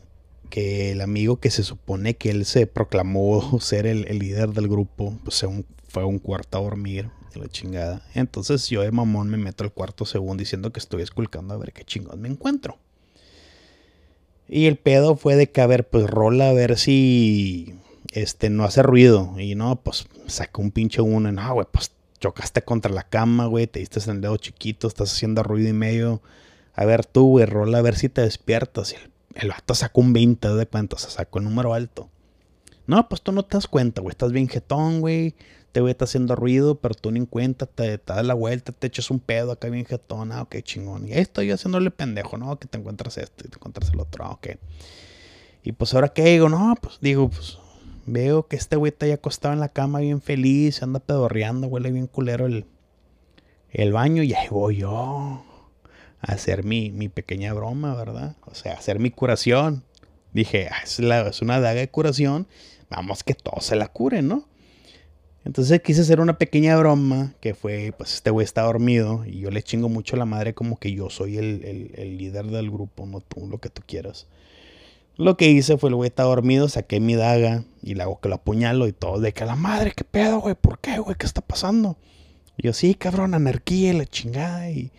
que 0.50 0.92
el 0.92 1.00
amigo 1.00 1.40
que 1.40 1.50
se 1.50 1.64
supone 1.64 2.14
que 2.14 2.30
él 2.30 2.44
se 2.44 2.68
proclamó 2.68 3.58
ser 3.60 3.88
el, 3.88 4.02
líder 4.16 4.50
del 4.50 4.68
grupo, 4.68 5.18
pues 5.24 5.44
fue 5.88 6.04
a 6.04 6.06
un 6.06 6.20
cuarto 6.20 6.58
a 6.58 6.60
dormir, 6.60 7.10
la 7.34 7.48
chingada. 7.48 8.06
Entonces 8.14 8.68
yo 8.68 8.82
de 8.82 8.92
mamón 8.92 9.30
me 9.30 9.36
meto 9.36 9.64
al 9.64 9.72
cuarto 9.72 10.04
según 10.04 10.36
diciendo 10.36 10.72
que 10.72 10.78
estoy 10.78 11.02
esculcando 11.02 11.54
a 11.54 11.56
ver 11.56 11.72
qué 11.72 11.82
chingón 11.82 12.20
me 12.20 12.28
encuentro. 12.28 12.78
Y 14.50 14.66
el 14.66 14.76
pedo 14.76 15.16
fue 15.16 15.36
de 15.36 15.50
que, 15.50 15.60
a 15.60 15.66
ver, 15.66 15.88
pues 15.88 16.06
rola 16.06 16.50
a 16.50 16.52
ver 16.52 16.76
si 16.76 17.74
este 18.12 18.50
no 18.50 18.64
hace 18.64 18.82
ruido. 18.82 19.34
Y 19.38 19.54
no, 19.54 19.76
pues 19.76 20.08
sacó 20.26 20.60
un 20.60 20.72
pinche 20.72 21.00
uno. 21.00 21.30
No, 21.30 21.54
güey, 21.54 21.66
pues 21.70 21.92
chocaste 22.18 22.62
contra 22.62 22.92
la 22.92 23.04
cama, 23.04 23.46
güey, 23.46 23.66
te 23.66 23.80
diste 23.80 24.00
en 24.00 24.16
el 24.16 24.20
dedo 24.20 24.36
chiquito, 24.36 24.88
estás 24.88 25.12
haciendo 25.12 25.42
ruido 25.42 25.70
y 25.70 25.72
medio. 25.72 26.20
A 26.74 26.84
ver 26.84 27.06
tú, 27.06 27.28
güey, 27.28 27.46
rola 27.46 27.78
a 27.78 27.82
ver 27.82 27.96
si 27.96 28.08
te 28.08 28.20
despiertas. 28.22 28.92
Y 28.92 28.96
el 28.96 29.10
el 29.34 29.48
vato 29.48 29.74
sacó 29.74 30.00
un 30.00 30.12
20 30.12 30.48
de 30.54 30.66
cuenta, 30.66 30.96
o 30.96 30.98
sacó 30.98 31.38
el 31.38 31.44
número 31.44 31.74
alto. 31.74 32.08
No, 32.86 33.08
pues 33.08 33.22
tú 33.22 33.32
no 33.32 33.44
te 33.44 33.56
das 33.56 33.68
cuenta, 33.68 34.00
güey. 34.00 34.10
Estás 34.10 34.32
bien 34.32 34.48
jetón, 34.48 35.00
güey. 35.00 35.34
Te 35.72 35.80
güey 35.80 35.92
está 35.92 36.04
haciendo 36.04 36.34
ruido, 36.34 36.80
pero 36.80 36.94
tú 36.94 37.12
ni 37.12 37.20
en 37.20 37.26
cuenta, 37.26 37.66
te, 37.66 37.98
das 37.98 38.26
la 38.26 38.34
vuelta, 38.34 38.72
te 38.72 38.86
echas 38.88 39.10
un 39.10 39.20
pedo 39.20 39.52
acá 39.52 39.68
bien 39.68 39.84
jetón. 39.84 40.32
Ah, 40.32 40.42
ok, 40.42 40.56
chingón. 40.62 41.08
Y 41.08 41.12
ahí 41.12 41.20
estoy 41.20 41.46
yo 41.46 41.54
haciéndole 41.54 41.90
pendejo, 41.90 42.36
¿no? 42.38 42.58
Que 42.58 42.66
te 42.66 42.78
encuentras 42.78 43.18
esto 43.18 43.44
y 43.46 43.50
te 43.50 43.56
encuentras 43.56 43.92
el 43.92 44.00
otro. 44.00 44.24
Ah, 44.24 44.30
ok. 44.32 44.48
Y 45.62 45.72
pues 45.72 45.94
ahora 45.94 46.08
qué 46.08 46.24
digo, 46.24 46.48
no, 46.48 46.74
pues 46.80 46.98
digo, 47.00 47.28
pues 47.28 47.58
veo 48.06 48.48
que 48.48 48.56
este 48.56 48.76
güey 48.76 48.90
está 48.90 49.06
ahí 49.06 49.12
acostado 49.12 49.54
en 49.54 49.60
la 49.60 49.68
cama 49.68 50.00
bien 50.00 50.20
feliz, 50.20 50.82
anda 50.82 51.00
pedorreando, 51.00 51.68
huele 51.68 51.92
bien 51.92 52.06
culero 52.06 52.46
el, 52.46 52.64
el 53.70 53.92
baño 53.92 54.22
y 54.22 54.34
ahí 54.34 54.48
voy 54.48 54.78
yo 54.78 55.44
hacer 56.20 56.64
mi, 56.64 56.90
mi 56.90 57.08
pequeña 57.08 57.52
broma, 57.52 57.94
¿verdad? 57.94 58.36
O 58.46 58.54
sea, 58.54 58.74
hacer 58.74 58.98
mi 58.98 59.10
curación. 59.10 59.84
Dije, 60.32 60.68
ah, 60.70 60.82
es, 60.84 60.98
es 61.00 61.42
una 61.42 61.60
daga 61.60 61.80
de 61.80 61.90
curación, 61.90 62.46
vamos 62.88 63.24
que 63.24 63.34
todo 63.34 63.60
se 63.60 63.76
la 63.76 63.88
cure, 63.88 64.22
¿no? 64.22 64.44
Entonces 65.44 65.80
quise 65.80 66.02
hacer 66.02 66.20
una 66.20 66.38
pequeña 66.38 66.76
broma 66.76 67.32
que 67.40 67.54
fue, 67.54 67.94
pues 67.96 68.14
este 68.14 68.30
güey 68.30 68.44
está 68.44 68.62
dormido 68.62 69.24
y 69.24 69.40
yo 69.40 69.50
le 69.50 69.62
chingo 69.62 69.88
mucho 69.88 70.16
a 70.16 70.18
la 70.18 70.26
madre 70.26 70.52
como 70.52 70.78
que 70.78 70.92
yo 70.92 71.08
soy 71.08 71.38
el, 71.38 71.92
el, 71.94 72.18
líder 72.18 72.46
del 72.46 72.70
grupo, 72.70 73.06
no 73.06 73.20
tú, 73.20 73.46
lo 73.48 73.58
que 73.58 73.70
tú 73.70 73.82
quieras. 73.86 74.26
Lo 75.16 75.36
que 75.36 75.50
hice 75.50 75.78
fue 75.78 75.88
el 75.88 75.96
güey 75.96 76.08
está 76.08 76.24
dormido, 76.24 76.68
saqué 76.68 77.00
mi 77.00 77.14
daga 77.14 77.64
y 77.82 77.94
le 77.94 78.02
hago 78.02 78.20
que 78.20 78.28
lo 78.28 78.36
apuñalo 78.36 78.86
y 78.86 78.92
todo, 78.92 79.18
de 79.18 79.32
que 79.32 79.44
la 79.46 79.56
madre, 79.56 79.92
¿qué 79.96 80.04
pedo, 80.04 80.40
güey? 80.40 80.54
¿Por 80.54 80.78
qué, 80.78 80.98
güey? 80.98 81.16
¿Qué 81.16 81.26
está 81.26 81.40
pasando? 81.40 81.96
Y 82.56 82.66
yo, 82.66 82.72
sí, 82.74 82.94
cabrón, 82.94 83.34
anarquía 83.34 83.92
y 83.92 83.96
la 83.96 84.06
chingada 84.06 84.70
y 84.70 84.92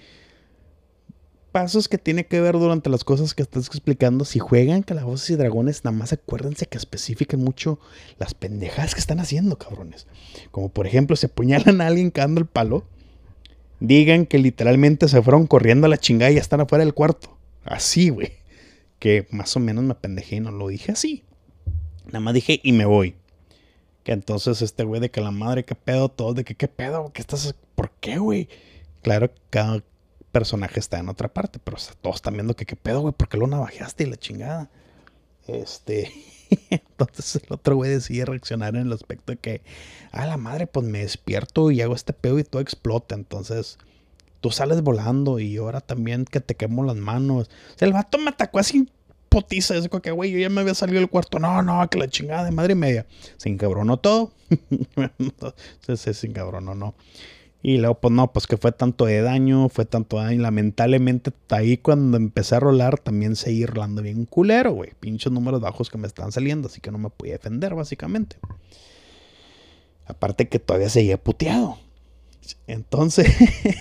pasos 1.52 1.88
que 1.88 1.98
tiene 1.98 2.26
que 2.26 2.42
ver 2.42 2.54
durante 2.54 2.90
las 2.90 3.04
cosas 3.04 3.34
que 3.34 3.42
estás 3.42 3.68
explicando. 3.68 4.26
Si 4.26 4.40
juegan 4.40 4.84
calabozos 4.84 5.30
y 5.30 5.36
dragones, 5.36 5.84
nada 5.84 5.96
más 5.96 6.14
acuérdense 6.14 6.66
que 6.66 6.78
especifiquen 6.78 7.44
mucho 7.44 7.80
las 8.18 8.34
pendejadas 8.34 8.94
que 8.94 9.02
están 9.02 9.20
haciendo, 9.20 9.58
cabrones. 9.58 10.08
Como 10.52 10.70
por 10.70 10.88
ejemplo, 10.88 11.16
se 11.16 11.28
apuñalan 11.28 11.82
a 11.82 11.88
alguien 11.88 12.12
cagando 12.12 12.42
el 12.42 12.48
palo. 12.48 12.86
Digan 13.80 14.26
que 14.26 14.38
literalmente 14.38 15.08
se 15.08 15.22
fueron 15.22 15.48
corriendo 15.48 15.88
a 15.88 15.90
la 15.90 15.98
chingada 15.98 16.32
y 16.32 16.36
ya 16.36 16.42
están 16.42 16.62
afuera 16.62 16.84
del 16.84 16.94
cuarto. 16.94 17.38
Así, 17.64 18.10
güey. 18.10 18.34
Que 19.00 19.28
más 19.32 19.56
o 19.56 19.60
menos 19.60 19.84
me 19.84 19.96
pendejé 19.96 20.38
y 20.38 20.40
no 20.40 20.52
lo 20.52 20.68
dije 20.68 20.92
así. 20.92 21.24
Nada 22.06 22.20
más 22.20 22.34
dije 22.34 22.60
y 22.64 22.72
me 22.72 22.86
voy. 22.86 23.16
Que 24.04 24.14
entonces 24.14 24.62
este 24.62 24.84
güey 24.84 25.02
de 25.02 25.12
que 25.12 25.22
la 25.22 25.32
madre, 25.32 25.64
qué 25.64 25.76
pedo, 25.76 26.10
todo 26.10 26.34
de 26.34 26.44
que 26.44 26.56
qué 26.56 26.68
pedo, 26.68 27.12
¿qué 27.14 27.22
estás? 27.22 27.56
¿Por 27.76 27.92
qué, 28.00 28.18
güey? 28.18 28.50
Claro, 29.02 29.32
cada, 29.50 29.84
personaje 30.32 30.80
está 30.80 31.00
en 31.00 31.10
otra 31.10 31.34
parte, 31.34 31.60
pero 31.64 31.78
todos 32.02 32.18
están 32.18 32.34
viendo 32.34 32.56
que 32.56 32.66
qué 32.66 32.76
pedo, 32.76 33.02
güey, 33.02 33.14
¿por 33.14 33.30
qué 33.30 33.38
lo 33.38 33.48
navajeaste 33.48 34.04
y 34.04 34.08
la 34.08 34.18
chingada? 34.18 34.70
Este, 35.48 36.12
entonces 36.70 37.36
el 37.36 37.54
otro 37.54 37.76
güey 37.76 37.92
decide 37.92 38.26
reaccionar 38.26 38.76
en 38.76 38.88
el 38.88 38.94
aspecto 38.94 39.32
de 39.32 39.38
que, 39.38 39.62
a 40.12 40.26
la 40.26 40.38
madre, 40.38 40.68
pues 40.68 40.86
me 40.86 41.00
despierto 41.00 41.72
y 41.72 41.82
hago 41.82 41.96
este 41.96 42.14
pedo 42.14 42.40
y 42.40 42.44
todo 42.44 42.62
explota, 42.62 43.16
entonces 43.16 43.78
tú 44.40 44.52
sales 44.52 44.82
volando 44.82 45.40
y 45.40 45.58
ahora 45.58 45.82
también 45.82 46.26
que 46.26 46.42
te 46.42 46.56
quemo 46.56 46.84
las 46.84 46.96
manos. 46.96 47.50
O 47.76 47.78
sea, 47.78 47.88
el 47.88 47.94
vato 47.94 48.18
me 48.18 48.30
atacó 48.30 48.60
así 48.60 48.90
potiza, 49.32 49.78
es 49.78 49.88
que, 49.88 50.12
güey, 50.12 50.30
yo 50.30 50.40
ya 50.40 50.50
me 50.50 50.60
había 50.60 50.74
salido 50.74 51.00
del 51.00 51.10
cuarto, 51.10 51.40
no, 51.40 51.62
no, 51.62 51.90
que 51.90 51.98
la 51.98 52.10
chingada 52.10 52.44
de 52.44 52.52
madre 52.52 52.74
y 52.74 52.76
media. 52.76 53.06
Se 53.38 53.48
encabronó 53.48 53.96
todo. 53.96 54.34
se, 55.96 56.14
se 56.14 56.28
encabronó, 56.28 56.76
no. 56.76 56.96
Y 57.64 57.78
luego, 57.78 58.00
pues 58.00 58.12
no, 58.12 58.34
pues 58.34 58.48
que 58.48 58.58
fue 58.58 58.72
tanto 58.72 59.06
de 59.06 59.22
daño, 59.22 59.70
fue 59.70 59.86
tanto 59.86 60.18
daño. 60.18 60.42
Lamentablemente, 60.42 61.32
ahí 61.50 61.78
cuando 61.78 62.18
empecé 62.18 62.56
a 62.56 62.60
rolar, 62.60 62.98
también 62.98 63.36
seguí 63.36 63.66
rolando 63.66 64.02
bien 64.02 64.26
culero, 64.26 64.74
güey. 64.74 64.92
Pinchos 65.00 65.32
números 65.32 65.62
bajos 65.62 65.90
que 65.90 66.00
me 66.00 66.08
están 66.08 66.32
saliendo, 66.32 66.68
así 66.68 66.82
que 66.82 66.92
no 66.92 66.98
me 66.98 67.10
podía 67.10 67.34
defender, 67.34 67.76
básicamente. 67.76 68.38
Aparte 70.08 70.50
que 70.50 70.58
todavía 70.58 70.90
seguía 70.90 71.22
puteado. 71.22 71.78
Entonces, 72.66 73.32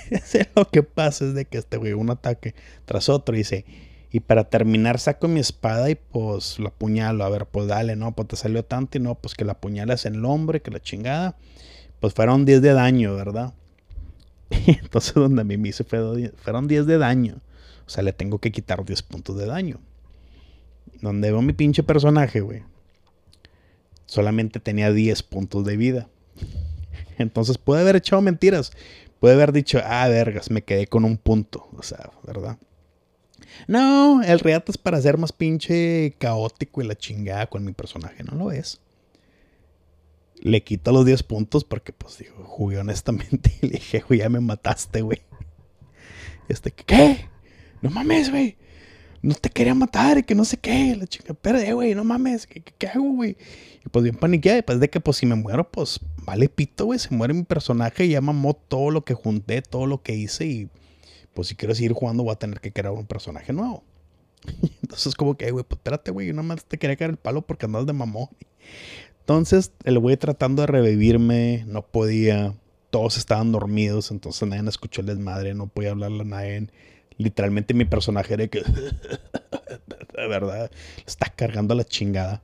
lo 0.54 0.68
que 0.68 0.82
pasa 0.82 1.24
es 1.24 1.34
de 1.34 1.46
que 1.46 1.56
este 1.56 1.78
güey, 1.78 1.94
un 1.94 2.10
ataque 2.10 2.54
tras 2.84 3.08
otro, 3.08 3.34
dice, 3.34 3.64
y 4.12 4.20
para 4.20 4.44
terminar 4.44 4.98
saco 4.98 5.28
mi 5.28 5.40
espada 5.40 5.88
y 5.88 5.94
pues 5.94 6.58
lo 6.58 6.68
apuñalo. 6.68 7.24
A 7.24 7.30
ver, 7.30 7.46
pues 7.46 7.66
dale, 7.66 7.96
no, 7.96 8.12
pues 8.12 8.28
te 8.28 8.36
salió 8.36 8.64
tanto 8.64 8.98
y 8.98 9.00
no, 9.00 9.14
pues 9.14 9.34
que 9.34 9.46
la 9.46 9.52
apuñalas 9.52 10.04
en 10.04 10.16
el 10.16 10.24
hombre, 10.26 10.60
que 10.60 10.70
la 10.70 10.80
chingada. 10.80 11.36
Pues 12.00 12.12
fueron 12.12 12.44
10 12.44 12.60
de 12.60 12.72
daño, 12.72 13.14
¿verdad? 13.14 13.54
Entonces 14.66 15.14
donde 15.14 15.42
a 15.42 15.44
mí 15.44 15.56
me 15.56 15.68
hizo 15.68 15.84
fueron 15.84 16.68
10 16.68 16.86
de 16.86 16.98
daño. 16.98 17.40
O 17.86 17.90
sea, 17.90 18.02
le 18.02 18.12
tengo 18.12 18.38
que 18.38 18.52
quitar 18.52 18.84
10 18.84 19.02
puntos 19.02 19.36
de 19.36 19.46
daño. 19.46 19.80
Donde 21.00 21.30
veo 21.30 21.42
mi 21.42 21.52
pinche 21.52 21.82
personaje, 21.82 22.40
güey. 22.40 22.62
Solamente 24.06 24.60
tenía 24.60 24.92
10 24.92 25.22
puntos 25.22 25.64
de 25.64 25.76
vida. 25.76 26.08
Entonces 27.18 27.58
puede 27.58 27.82
haber 27.82 27.96
echado 27.96 28.22
mentiras. 28.22 28.72
Puede 29.18 29.34
haber 29.34 29.52
dicho, 29.52 29.80
ah, 29.84 30.08
vergas, 30.08 30.50
me 30.50 30.62
quedé 30.62 30.86
con 30.86 31.04
un 31.04 31.16
punto. 31.16 31.68
O 31.76 31.82
sea, 31.82 32.10
¿verdad? 32.26 32.58
No, 33.66 34.22
el 34.22 34.38
reato 34.40 34.72
es 34.72 34.78
para 34.78 35.00
ser 35.00 35.18
más 35.18 35.32
pinche 35.32 36.14
caótico 36.18 36.82
y 36.82 36.86
la 36.86 36.96
chingada 36.96 37.46
con 37.46 37.64
mi 37.64 37.72
personaje, 37.72 38.24
¿no 38.24 38.36
lo 38.36 38.52
es? 38.52 38.80
Le 40.40 40.62
quito 40.62 40.92
los 40.92 41.04
10 41.04 41.22
puntos 41.22 41.64
porque, 41.64 41.92
pues, 41.92 42.18
digo, 42.18 42.44
jugué 42.44 42.78
honestamente 42.78 43.52
y 43.62 43.66
le 43.66 43.72
dije, 43.74 44.00
güey, 44.00 44.20
ya 44.20 44.28
me 44.28 44.40
mataste, 44.40 45.02
güey. 45.02 45.22
Este, 46.48 46.70
¿qué? 46.70 47.28
No 47.82 47.90
mames, 47.90 48.30
güey. 48.30 48.56
No 49.22 49.34
te 49.34 49.50
quería 49.50 49.74
matar 49.74 50.24
que 50.24 50.34
no 50.34 50.44
sé 50.44 50.56
qué. 50.56 50.96
La 50.96 51.06
chica, 51.06 51.34
perde, 51.34 51.72
güey, 51.74 51.94
no 51.94 52.04
mames. 52.04 52.46
¿Qué, 52.46 52.62
qué, 52.62 52.86
hago, 52.88 53.12
güey? 53.12 53.36
Y 53.84 53.88
pues 53.90 54.02
bien 54.02 54.16
paniqueada. 54.16 54.56
Después 54.56 54.80
de 54.80 54.88
que, 54.88 55.00
pues, 55.00 55.18
si 55.18 55.26
me 55.26 55.34
muero, 55.34 55.70
pues, 55.70 56.00
vale 56.24 56.48
pito, 56.48 56.86
güey. 56.86 56.98
Se 56.98 57.14
muere 57.14 57.34
mi 57.34 57.44
personaje 57.44 58.06
y 58.06 58.10
ya 58.10 58.20
mamó 58.20 58.54
todo 58.54 58.90
lo 58.90 59.04
que 59.04 59.14
junté, 59.14 59.62
todo 59.62 59.86
lo 59.86 60.02
que 60.02 60.14
hice 60.14 60.46
y 60.46 60.68
pues 61.34 61.48
si 61.48 61.54
quiero 61.54 61.74
seguir 61.74 61.92
jugando 61.92 62.22
voy 62.22 62.32
a 62.32 62.38
tener 62.38 62.60
que 62.60 62.72
crear 62.72 62.92
un 62.92 63.06
personaje 63.06 63.52
nuevo. 63.52 63.84
Entonces 64.82 65.14
como 65.14 65.36
que, 65.36 65.50
güey, 65.50 65.64
pues 65.64 65.78
espérate, 65.78 66.10
güey, 66.10 66.26
yo 66.28 66.32
nada 66.32 66.46
más 66.46 66.64
te 66.64 66.78
quería 66.78 66.96
caer 66.96 67.10
el 67.10 67.16
palo 67.16 67.42
porque 67.42 67.66
andas 67.66 67.86
de 67.86 67.92
mamón. 67.92 68.28
Entonces 69.20 69.72
el 69.84 69.98
güey 69.98 70.16
tratando 70.16 70.62
de 70.62 70.66
revivirme, 70.66 71.64
no 71.66 71.82
podía, 71.82 72.54
todos 72.90 73.16
estaban 73.16 73.52
dormidos, 73.52 74.10
entonces 74.10 74.48
nadie 74.48 74.68
escuchó 74.68 75.00
el 75.00 75.06
desmadre, 75.06 75.54
no 75.54 75.68
podía 75.68 75.90
hablarle 75.90 76.22
a 76.22 76.24
nadie. 76.24 76.68
Literalmente 77.16 77.74
mi 77.74 77.84
personaje 77.84 78.34
era 78.34 78.48
que, 78.48 78.60
de 78.60 80.28
verdad, 80.28 80.70
está 81.06 81.28
cargando 81.28 81.74
la 81.74 81.84
chingada. 81.84 82.42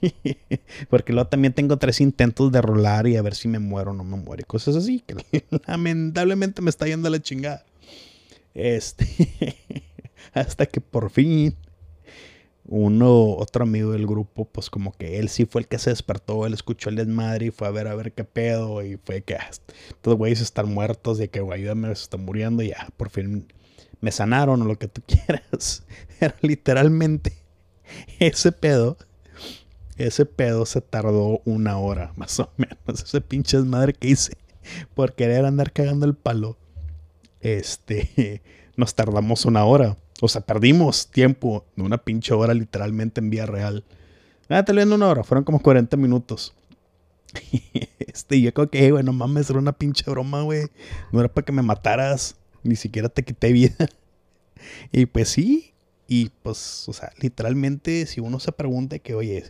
Porque 0.90 1.12
luego 1.12 1.28
también 1.28 1.52
tengo 1.52 1.76
tres 1.78 2.00
intentos 2.00 2.52
de 2.52 2.60
rolar 2.60 3.06
y 3.06 3.16
a 3.16 3.22
ver 3.22 3.34
si 3.34 3.48
me 3.48 3.58
muero 3.58 3.90
o 3.90 3.94
no 3.94 4.04
me 4.04 4.16
muero. 4.16 4.42
Y 4.42 4.44
cosas 4.44 4.76
así. 4.76 5.00
Que 5.00 5.16
lamentablemente 5.66 6.62
me 6.62 6.70
está 6.70 6.86
yendo 6.86 7.08
la 7.10 7.20
chingada. 7.20 7.64
Este. 8.54 9.06
hasta 10.32 10.66
que 10.66 10.80
por 10.80 11.10
fin. 11.10 11.56
Uno, 12.68 13.30
otro 13.36 13.62
amigo 13.62 13.92
del 13.92 14.06
grupo, 14.06 14.44
pues 14.46 14.70
como 14.70 14.92
que 14.92 15.18
él 15.18 15.28
sí 15.28 15.46
fue 15.46 15.60
el 15.62 15.68
que 15.68 15.78
se 15.78 15.90
despertó, 15.90 16.46
él 16.46 16.54
escuchó 16.54 16.88
el 16.90 16.96
desmadre 16.96 17.46
y 17.46 17.50
fue 17.50 17.68
a 17.68 17.70
ver 17.70 17.86
a 17.86 17.94
ver 17.94 18.12
qué 18.12 18.24
pedo. 18.24 18.82
Y 18.84 18.98
fue 19.04 19.22
que 19.22 19.36
ah, 19.36 19.50
todos 20.00 20.18
güeyes 20.18 20.40
están 20.40 20.72
muertos, 20.72 21.18
de 21.18 21.28
que 21.28 21.40
güey, 21.40 21.60
ayúdame, 21.60 21.88
se 21.88 22.04
están 22.04 22.24
muriendo. 22.24 22.62
Y 22.62 22.68
ya, 22.68 22.88
por 22.96 23.10
fin 23.10 23.46
me 24.00 24.12
sanaron 24.12 24.62
o 24.62 24.64
lo 24.64 24.78
que 24.78 24.88
tú 24.88 25.02
quieras. 25.06 25.84
Pero 26.18 26.34
literalmente 26.42 27.32
ese 28.18 28.52
pedo 28.52 28.96
ese 29.96 30.26
pedo 30.26 30.66
se 30.66 30.80
tardó 30.80 31.40
una 31.44 31.78
hora, 31.78 32.12
más 32.16 32.38
o 32.40 32.50
menos. 32.56 33.02
Ese 33.02 33.20
pinche 33.20 33.58
madre 33.58 33.94
que 33.94 34.08
hice 34.08 34.36
por 34.94 35.14
querer 35.14 35.44
andar 35.44 35.72
cagando 35.72 36.06
el 36.06 36.14
palo. 36.14 36.58
Este, 37.40 38.42
nos 38.76 38.94
tardamos 38.94 39.44
una 39.44 39.64
hora. 39.64 39.96
O 40.20 40.28
sea, 40.28 40.40
perdimos 40.40 41.08
tiempo 41.08 41.64
de 41.76 41.82
una 41.82 41.98
pinche 41.98 42.32
hora 42.32 42.54
literalmente 42.54 43.20
en 43.20 43.30
vía 43.30 43.46
real. 43.46 43.84
Ah, 44.48 44.64
te 44.64 44.72
viendo 44.72 44.94
una 44.94 45.08
hora, 45.08 45.24
fueron 45.24 45.44
como 45.44 45.60
40 45.60 45.96
minutos. 45.96 46.54
Este, 47.98 48.40
yo 48.40 48.54
creo 48.54 48.70
que, 48.70 48.90
güey, 48.90 49.04
no 49.04 49.12
mames, 49.12 49.50
era 49.50 49.58
una 49.58 49.72
pinche 49.72 50.10
broma, 50.10 50.40
güey. 50.40 50.68
No 51.12 51.20
era 51.20 51.28
para 51.28 51.44
que 51.44 51.52
me 51.52 51.60
mataras, 51.60 52.36
ni 52.62 52.74
siquiera 52.74 53.10
te 53.10 53.22
quité 53.22 53.52
vida. 53.52 53.74
Y 54.90 55.04
pues 55.04 55.28
sí, 55.28 55.74
y 56.08 56.30
pues, 56.42 56.88
o 56.88 56.92
sea, 56.94 57.12
literalmente, 57.20 58.06
si 58.06 58.20
uno 58.20 58.40
se 58.40 58.52
pregunta 58.52 58.98
que, 58.98 59.14
oye, 59.14 59.44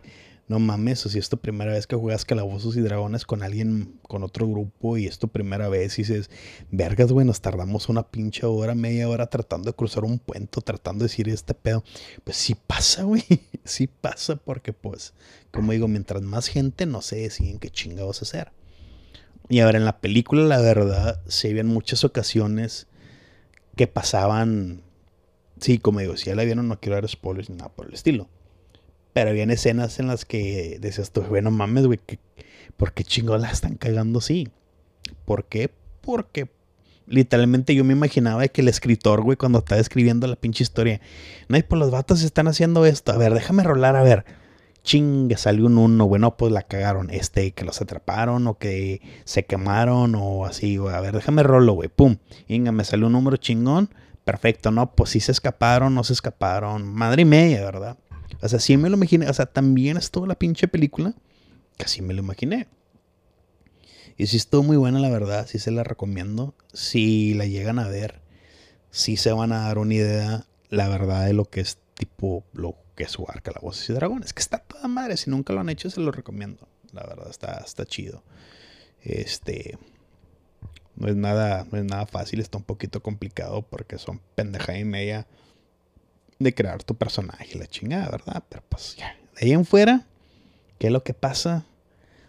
no 0.49 0.61
mames, 0.61 1.05
o 1.05 1.09
si 1.09 1.19
es 1.19 1.29
tu 1.29 1.39
primera 1.39 1.73
vez 1.73 1.87
que 1.87 1.97
juegas 1.97 2.25
calabozos 2.25 2.77
y 2.77 2.81
dragones 2.81 3.25
con 3.25 3.43
alguien, 3.43 3.99
con 4.03 4.23
otro 4.23 4.47
grupo, 4.47 4.97
y 4.97 5.07
es 5.07 5.19
tu 5.19 5.29
primera 5.29 5.69
vez 5.69 5.99
y 5.99 6.03
dices, 6.03 6.31
vergas, 6.71 7.11
güey, 7.11 7.27
nos 7.27 7.41
tardamos 7.41 7.89
una 7.89 8.05
pinche 8.09 8.47
hora, 8.47 8.77
media 8.77 9.09
hora 9.09 9.27
tratando 9.27 9.71
de 9.71 9.77
cruzar 9.77 10.05
un 10.05 10.21
puente, 10.21 10.61
tratando 10.61 11.03
de 11.03 11.09
decir 11.09 11.29
este 11.29 11.55
pedo. 11.55 11.83
Pues 12.23 12.37
sí 12.37 12.55
pasa, 12.55 13.03
güey, 13.03 13.25
sí 13.65 13.89
pasa, 13.89 14.37
porque 14.37 14.73
pues, 14.73 15.15
como 15.51 15.73
digo, 15.73 15.89
mientras 15.89 16.23
más 16.23 16.47
gente, 16.47 16.87
no 16.87 17.03
sé 17.03 17.17
deciden 17.17 17.59
qué 17.59 17.71
chingados 17.71 18.23
hacer. 18.23 18.53
Y 19.49 19.61
a 19.61 19.67
ver, 19.67 19.77
en 19.77 19.85
la 19.85 20.01
película, 20.01 20.43
la 20.45 20.61
verdad, 20.61 21.23
se 21.27 21.53
ven 21.55 21.67
muchas 21.67 22.05
ocasiones 22.05 22.87
que 23.77 23.87
pasaban. 23.87 24.83
Sí, 25.61 25.79
como 25.79 26.01
digo, 26.01 26.17
si 26.17 26.27
ya 26.27 26.35
la 26.35 26.45
vieron, 26.45 26.69
no 26.69 26.81
quiero 26.81 26.97
dar 26.97 27.09
spoilers 27.09 27.51
ni 27.51 27.57
nada 27.57 27.71
por 27.71 27.87
el 27.87 27.95
estilo 27.95 28.29
pero 29.17 29.31
había 29.31 29.45
escenas 29.45 29.99
en 29.99 30.09
las 30.09 30.27
que 30.27 30.77
decías 30.79 31.11
tú, 31.11 31.23
bueno, 31.23 31.51
mames, 31.51 31.87
güey, 31.87 31.99
¿por 32.77 32.93
qué 32.93 33.03
chingados 33.03 33.41
la 33.41 33.51
están 33.51 33.77
cagando 33.77 34.19
así? 34.19 34.51
¿Por 35.25 35.47
qué? 35.47 35.71
Porque 36.03 36.51
literalmente 37.07 37.75
yo 37.75 37.83
me 37.83 37.95
imaginaba 37.95 38.47
que 38.49 38.61
el 38.61 38.69
escritor, 38.69 39.23
güey, 39.23 39.39
cuando 39.39 39.61
estaba 39.61 39.81
escribiendo 39.81 40.27
la 40.27 40.37
pinche 40.37 40.63
historia, 40.63 41.01
no, 41.49 41.57
y 41.57 41.63
pues 41.63 41.79
los 41.79 41.91
vatos 41.91 42.23
están 42.23 42.47
haciendo 42.47 42.85
esto, 42.85 43.11
a 43.11 43.17
ver, 43.17 43.33
déjame 43.33 43.63
rolar, 43.63 43.97
a 43.97 44.03
ver, 44.03 44.27
chingue, 44.83 45.39
salió 45.39 45.65
un 45.65 45.79
uno, 45.79 46.07
bueno, 46.07 46.37
pues 46.37 46.53
la 46.53 46.61
cagaron, 46.61 47.09
este, 47.09 47.53
que 47.53 47.65
los 47.65 47.81
atraparon 47.81 48.47
o 48.47 48.59
que 48.59 49.01
se 49.25 49.47
quemaron 49.47 50.15
o 50.15 50.45
así, 50.45 50.77
güey, 50.77 50.95
a 50.95 51.01
ver, 51.01 51.15
déjame 51.15 51.43
rolo, 51.43 51.73
güey, 51.73 51.89
pum, 51.89 52.19
venga, 52.51 52.71
me 52.71 52.85
salió 52.85 53.07
un 53.07 53.15
número 53.15 53.39
chingón, 53.39 53.89
perfecto, 54.25 54.71
no, 54.73 54.95
pues 54.95 55.09
sí 55.09 55.21
se 55.21 55.33
escaparon, 55.33 55.95
no 55.95 56.05
se 56.05 56.13
escaparon, 56.13 56.85
madre 56.85 57.23
y 57.23 57.25
media, 57.25 57.65
¿verdad? 57.65 57.97
O 58.43 58.49
sea, 58.49 58.61
sí 58.61 58.77
me 58.77 58.89
lo 58.89 58.97
imaginé. 58.97 59.29
O 59.29 59.35
sea, 59.35 59.47
también 59.47 59.97
estuvo 59.97 60.27
la 60.27 60.39
pinche 60.39 60.69
película. 60.69 61.15
Casi 61.77 62.03
me 62.03 62.15
lo 62.15 62.23
imaginé. 62.23 62.69
Y 64.17 64.27
sí 64.27 64.37
estuvo 64.37 64.63
muy 64.63 64.77
buena, 64.77 64.99
la 64.99 65.11
verdad. 65.11 65.47
Sí 65.47 65.59
se 65.59 65.71
la 65.71 65.85
recomiendo. 65.85 66.55
Si 66.73 67.35
la 67.35 67.47
llegan 67.47 67.79
a 67.79 67.89
ver, 67.89 68.21
sí 68.91 69.17
se 69.17 69.33
van 69.33 69.53
a 69.53 69.61
dar 69.63 69.79
una 69.79 69.95
idea, 69.95 70.47
la 70.71 70.89
verdad, 70.89 71.27
de 71.27 71.33
lo 71.33 71.45
que 71.45 71.61
es 71.61 71.79
tipo 71.95 72.45
lo 72.53 72.77
que 72.95 73.05
es 73.05 73.15
jugar 73.15 73.43
Calabozos 73.43 73.89
y 73.91 73.93
Dragones. 73.93 74.33
Que 74.33 74.41
está 74.41 74.59
toda 74.59 74.89
madre. 74.89 75.17
Si 75.17 75.31
nunca 75.31 75.53
lo 75.53 75.61
han 75.61 75.69
hecho, 75.69 75.91
se 75.91 76.01
lo 76.01 76.13
recomiendo. 76.13 76.69
La 76.93 77.03
verdad, 77.03 77.29
está, 77.31 77.63
está 77.65 77.85
chido. 77.85 78.23
Este. 79.03 79.79
No 80.95 81.09
es 81.09 81.17
nada, 81.17 81.67
no 81.71 81.77
es 81.77 81.85
nada 81.85 82.07
fácil, 82.07 82.41
está 82.41 82.57
un 82.57 82.65
poquito 82.65 83.03
complicado 83.03 83.61
porque 83.61 83.99
son 83.99 84.23
pendeja 84.35 84.79
y 84.79 84.85
media 84.85 85.27
de 86.39 86.55
crear 86.55 86.83
tu 86.83 86.95
personaje, 86.95 87.59
la 87.59 87.67
chingada, 87.67 88.09
¿verdad? 88.09 88.43
Pero 88.49 88.63
pues 88.69 88.97
ya, 88.97 89.17
de 89.39 89.47
ahí 89.47 89.53
en 89.53 89.65
fuera, 89.65 90.07
¿qué 90.79 90.89
es 90.89 90.93
lo 90.93 91.03
que 91.03 91.15
pasa? 91.15 91.67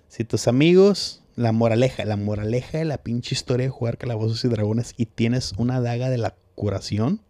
Si 0.08 0.24
tus 0.24 0.48
amigos, 0.48 1.22
la 1.36 1.52
moraleja, 1.52 2.06
la 2.06 2.18
moraleja 2.18 2.78
de 2.78 2.86
la 2.86 2.98
pinche 2.98 3.36
historia 3.36 3.66
de 3.66 3.72
jugar 3.72 3.98
calabozos 3.98 4.44
y 4.46 4.48
dragones 4.48 4.94
y 4.98 5.06
tienes 5.06 5.54
una 5.58 5.82
daga 5.82 6.10
de 6.10 6.18
la 6.18 6.36
curación, 6.56 7.22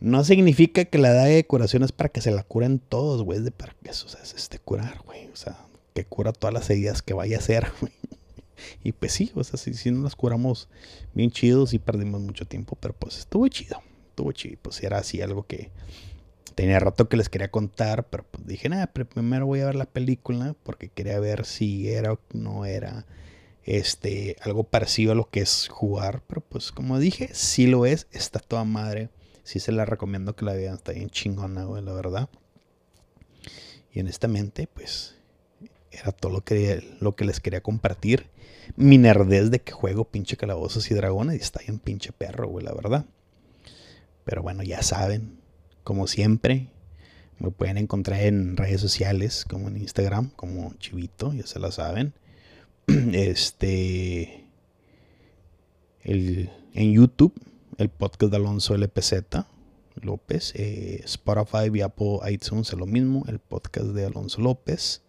no 0.00 0.24
significa 0.24 0.84
que 0.84 0.98
la 0.98 1.12
daga 1.12 1.26
de 1.26 1.46
curación 1.46 1.82
es 1.82 1.92
para 1.92 2.10
que 2.10 2.20
se 2.20 2.30
la 2.30 2.42
curen 2.42 2.78
todos, 2.78 3.22
güey, 3.22 3.40
de 3.40 3.50
para 3.50 3.74
que 3.82 3.90
eso, 3.90 4.06
es 4.22 4.34
este 4.34 4.58
curar, 4.58 5.02
güey, 5.06 5.26
o 5.32 5.36
sea, 5.36 5.56
que 5.94 6.04
cura 6.04 6.32
todas 6.32 6.52
las 6.52 6.68
heridas 6.68 7.02
que 7.02 7.14
vaya 7.14 7.36
a 7.36 7.40
hacer, 7.40 7.66
güey. 7.80 7.92
Y 8.82 8.92
pues 8.92 9.12
sí, 9.12 9.30
o 9.34 9.44
sea, 9.44 9.58
si 9.58 9.90
no 9.90 10.02
las 10.02 10.16
curamos 10.16 10.68
bien 11.12 11.30
chidos 11.30 11.74
y 11.74 11.78
perdimos 11.78 12.22
mucho 12.22 12.46
tiempo, 12.46 12.76
pero 12.80 12.94
pues 12.94 13.18
estuvo 13.18 13.46
chido 13.48 13.82
chido. 14.32 14.58
Pues 14.62 14.82
era 14.82 14.98
así 14.98 15.22
algo 15.22 15.46
que 15.46 15.70
tenía 16.54 16.80
rato 16.80 17.08
que 17.08 17.16
les 17.16 17.28
quería 17.28 17.50
contar, 17.50 18.08
pero 18.08 18.24
pues 18.30 18.46
dije, 18.46 18.68
nada, 18.68 18.86
primero 18.88 19.46
voy 19.46 19.60
a 19.60 19.66
ver 19.66 19.74
la 19.74 19.86
película 19.86 20.54
porque 20.62 20.88
quería 20.88 21.20
ver 21.20 21.44
si 21.44 21.90
era 21.90 22.12
o 22.14 22.20
no 22.32 22.64
era 22.64 23.06
este, 23.64 24.36
algo 24.40 24.64
parecido 24.64 25.12
a 25.12 25.14
lo 25.14 25.28
que 25.28 25.40
es 25.40 25.68
jugar. 25.68 26.22
Pero 26.26 26.40
pues 26.40 26.72
como 26.72 26.98
dije, 26.98 27.30
si 27.32 27.66
lo 27.66 27.84
es, 27.86 28.06
está 28.12 28.38
toda 28.40 28.64
madre. 28.64 29.10
Sí 29.42 29.60
se 29.60 29.70
la 29.70 29.84
recomiendo 29.84 30.34
que 30.34 30.44
la 30.44 30.54
vean, 30.54 30.74
está 30.74 30.92
bien 30.92 31.10
chingona, 31.10 31.64
güey, 31.64 31.82
la 31.82 31.92
verdad. 31.92 32.28
Y 33.92 34.00
honestamente, 34.00 34.66
pues 34.66 35.16
era 35.90 36.12
todo 36.12 36.32
lo 36.32 36.42
que, 36.42 36.96
lo 37.00 37.14
que 37.16 37.24
les 37.24 37.40
quería 37.40 37.62
compartir. 37.62 38.28
Mi 38.76 38.98
nerdez 38.98 39.50
de 39.50 39.60
que 39.60 39.72
juego 39.72 40.04
pinche 40.04 40.36
calabozos 40.36 40.90
y 40.90 40.94
dragones 40.94 41.36
y 41.36 41.42
está 41.42 41.60
bien 41.60 41.78
pinche 41.78 42.12
perro, 42.12 42.48
güey, 42.48 42.64
la 42.64 42.74
verdad. 42.74 43.06
Pero 44.26 44.42
bueno, 44.42 44.64
ya 44.64 44.82
saben, 44.82 45.38
como 45.84 46.08
siempre, 46.08 46.66
me 47.38 47.52
pueden 47.52 47.78
encontrar 47.78 48.22
en 48.22 48.56
redes 48.56 48.80
sociales, 48.80 49.44
como 49.44 49.68
en 49.68 49.76
Instagram, 49.76 50.30
como 50.30 50.74
Chivito, 50.80 51.32
ya 51.32 51.46
se 51.46 51.60
la 51.60 51.70
saben. 51.70 52.12
Este. 52.86 54.44
El, 56.02 56.50
en 56.74 56.92
YouTube, 56.92 57.34
el 57.78 57.88
podcast 57.88 58.32
de 58.32 58.36
Alonso 58.36 58.76
LPZ 58.76 59.12
López. 60.02 60.52
Eh, 60.56 61.02
Spotify 61.04 61.70
y 61.72 62.32
iTunes 62.32 62.68
es 62.70 62.74
lo 62.76 62.86
mismo, 62.86 63.24
el 63.28 63.38
podcast 63.38 63.90
de 63.90 64.06
Alonso 64.06 64.40
López. 64.40 65.02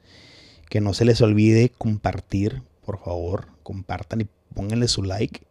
Que 0.70 0.80
no 0.80 0.94
se 0.94 1.06
les 1.06 1.22
olvide 1.22 1.72
compartir, 1.76 2.62
por 2.86 3.00
favor, 3.00 3.48
compartan 3.64 4.22
y 4.22 4.28
pónganle 4.54 4.88
su 4.88 5.02
like. 5.02 5.47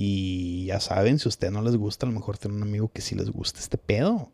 Y 0.00 0.66
ya 0.66 0.78
saben, 0.78 1.18
si 1.18 1.26
a 1.26 1.30
ustedes 1.30 1.52
no 1.52 1.60
les 1.60 1.76
gusta, 1.76 2.06
a 2.06 2.08
lo 2.08 2.14
mejor 2.14 2.38
tienen 2.38 2.62
un 2.62 2.68
amigo 2.68 2.88
que 2.92 3.02
sí 3.02 3.16
les 3.16 3.30
gusta 3.30 3.58
este 3.58 3.78
pedo. 3.78 4.30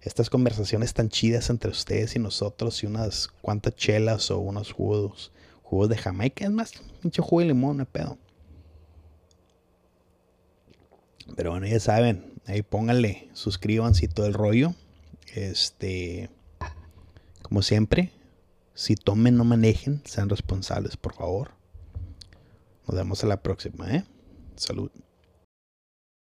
Estas 0.00 0.28
conversaciones 0.28 0.92
tan 0.92 1.08
chidas 1.08 1.50
entre 1.50 1.70
ustedes 1.70 2.16
y 2.16 2.18
nosotros 2.18 2.82
y 2.82 2.86
unas 2.86 3.28
cuantas 3.28 3.76
chelas 3.76 4.32
o 4.32 4.40
unos 4.40 4.72
jugos, 4.72 5.30
jugos 5.62 5.88
de 5.88 5.98
Jamaica. 5.98 6.44
Es 6.44 6.50
más, 6.50 6.72
pinche 7.00 7.22
jugo 7.22 7.40
de 7.40 7.46
limón, 7.46 7.76
no 7.76 7.84
pedo. 7.84 8.18
Pero 11.36 11.52
bueno, 11.52 11.68
ya 11.68 11.78
saben, 11.78 12.32
Ahí 12.46 12.62
pónganle, 12.62 13.28
suscríbanse 13.34 14.06
y 14.06 14.08
todo 14.08 14.26
el 14.26 14.34
rollo. 14.34 14.74
Este, 15.34 16.28
como 17.42 17.62
siempre, 17.62 18.12
si 18.74 18.96
tomen, 18.96 19.36
no 19.36 19.44
manejen, 19.44 20.02
sean 20.04 20.28
responsables, 20.28 20.96
por 20.96 21.14
favor. 21.14 21.52
Nos 22.86 22.96
vemos 22.96 23.22
a 23.22 23.28
la 23.28 23.42
próxima, 23.42 23.94
¿eh? 23.94 24.04
Salud. 24.56 24.90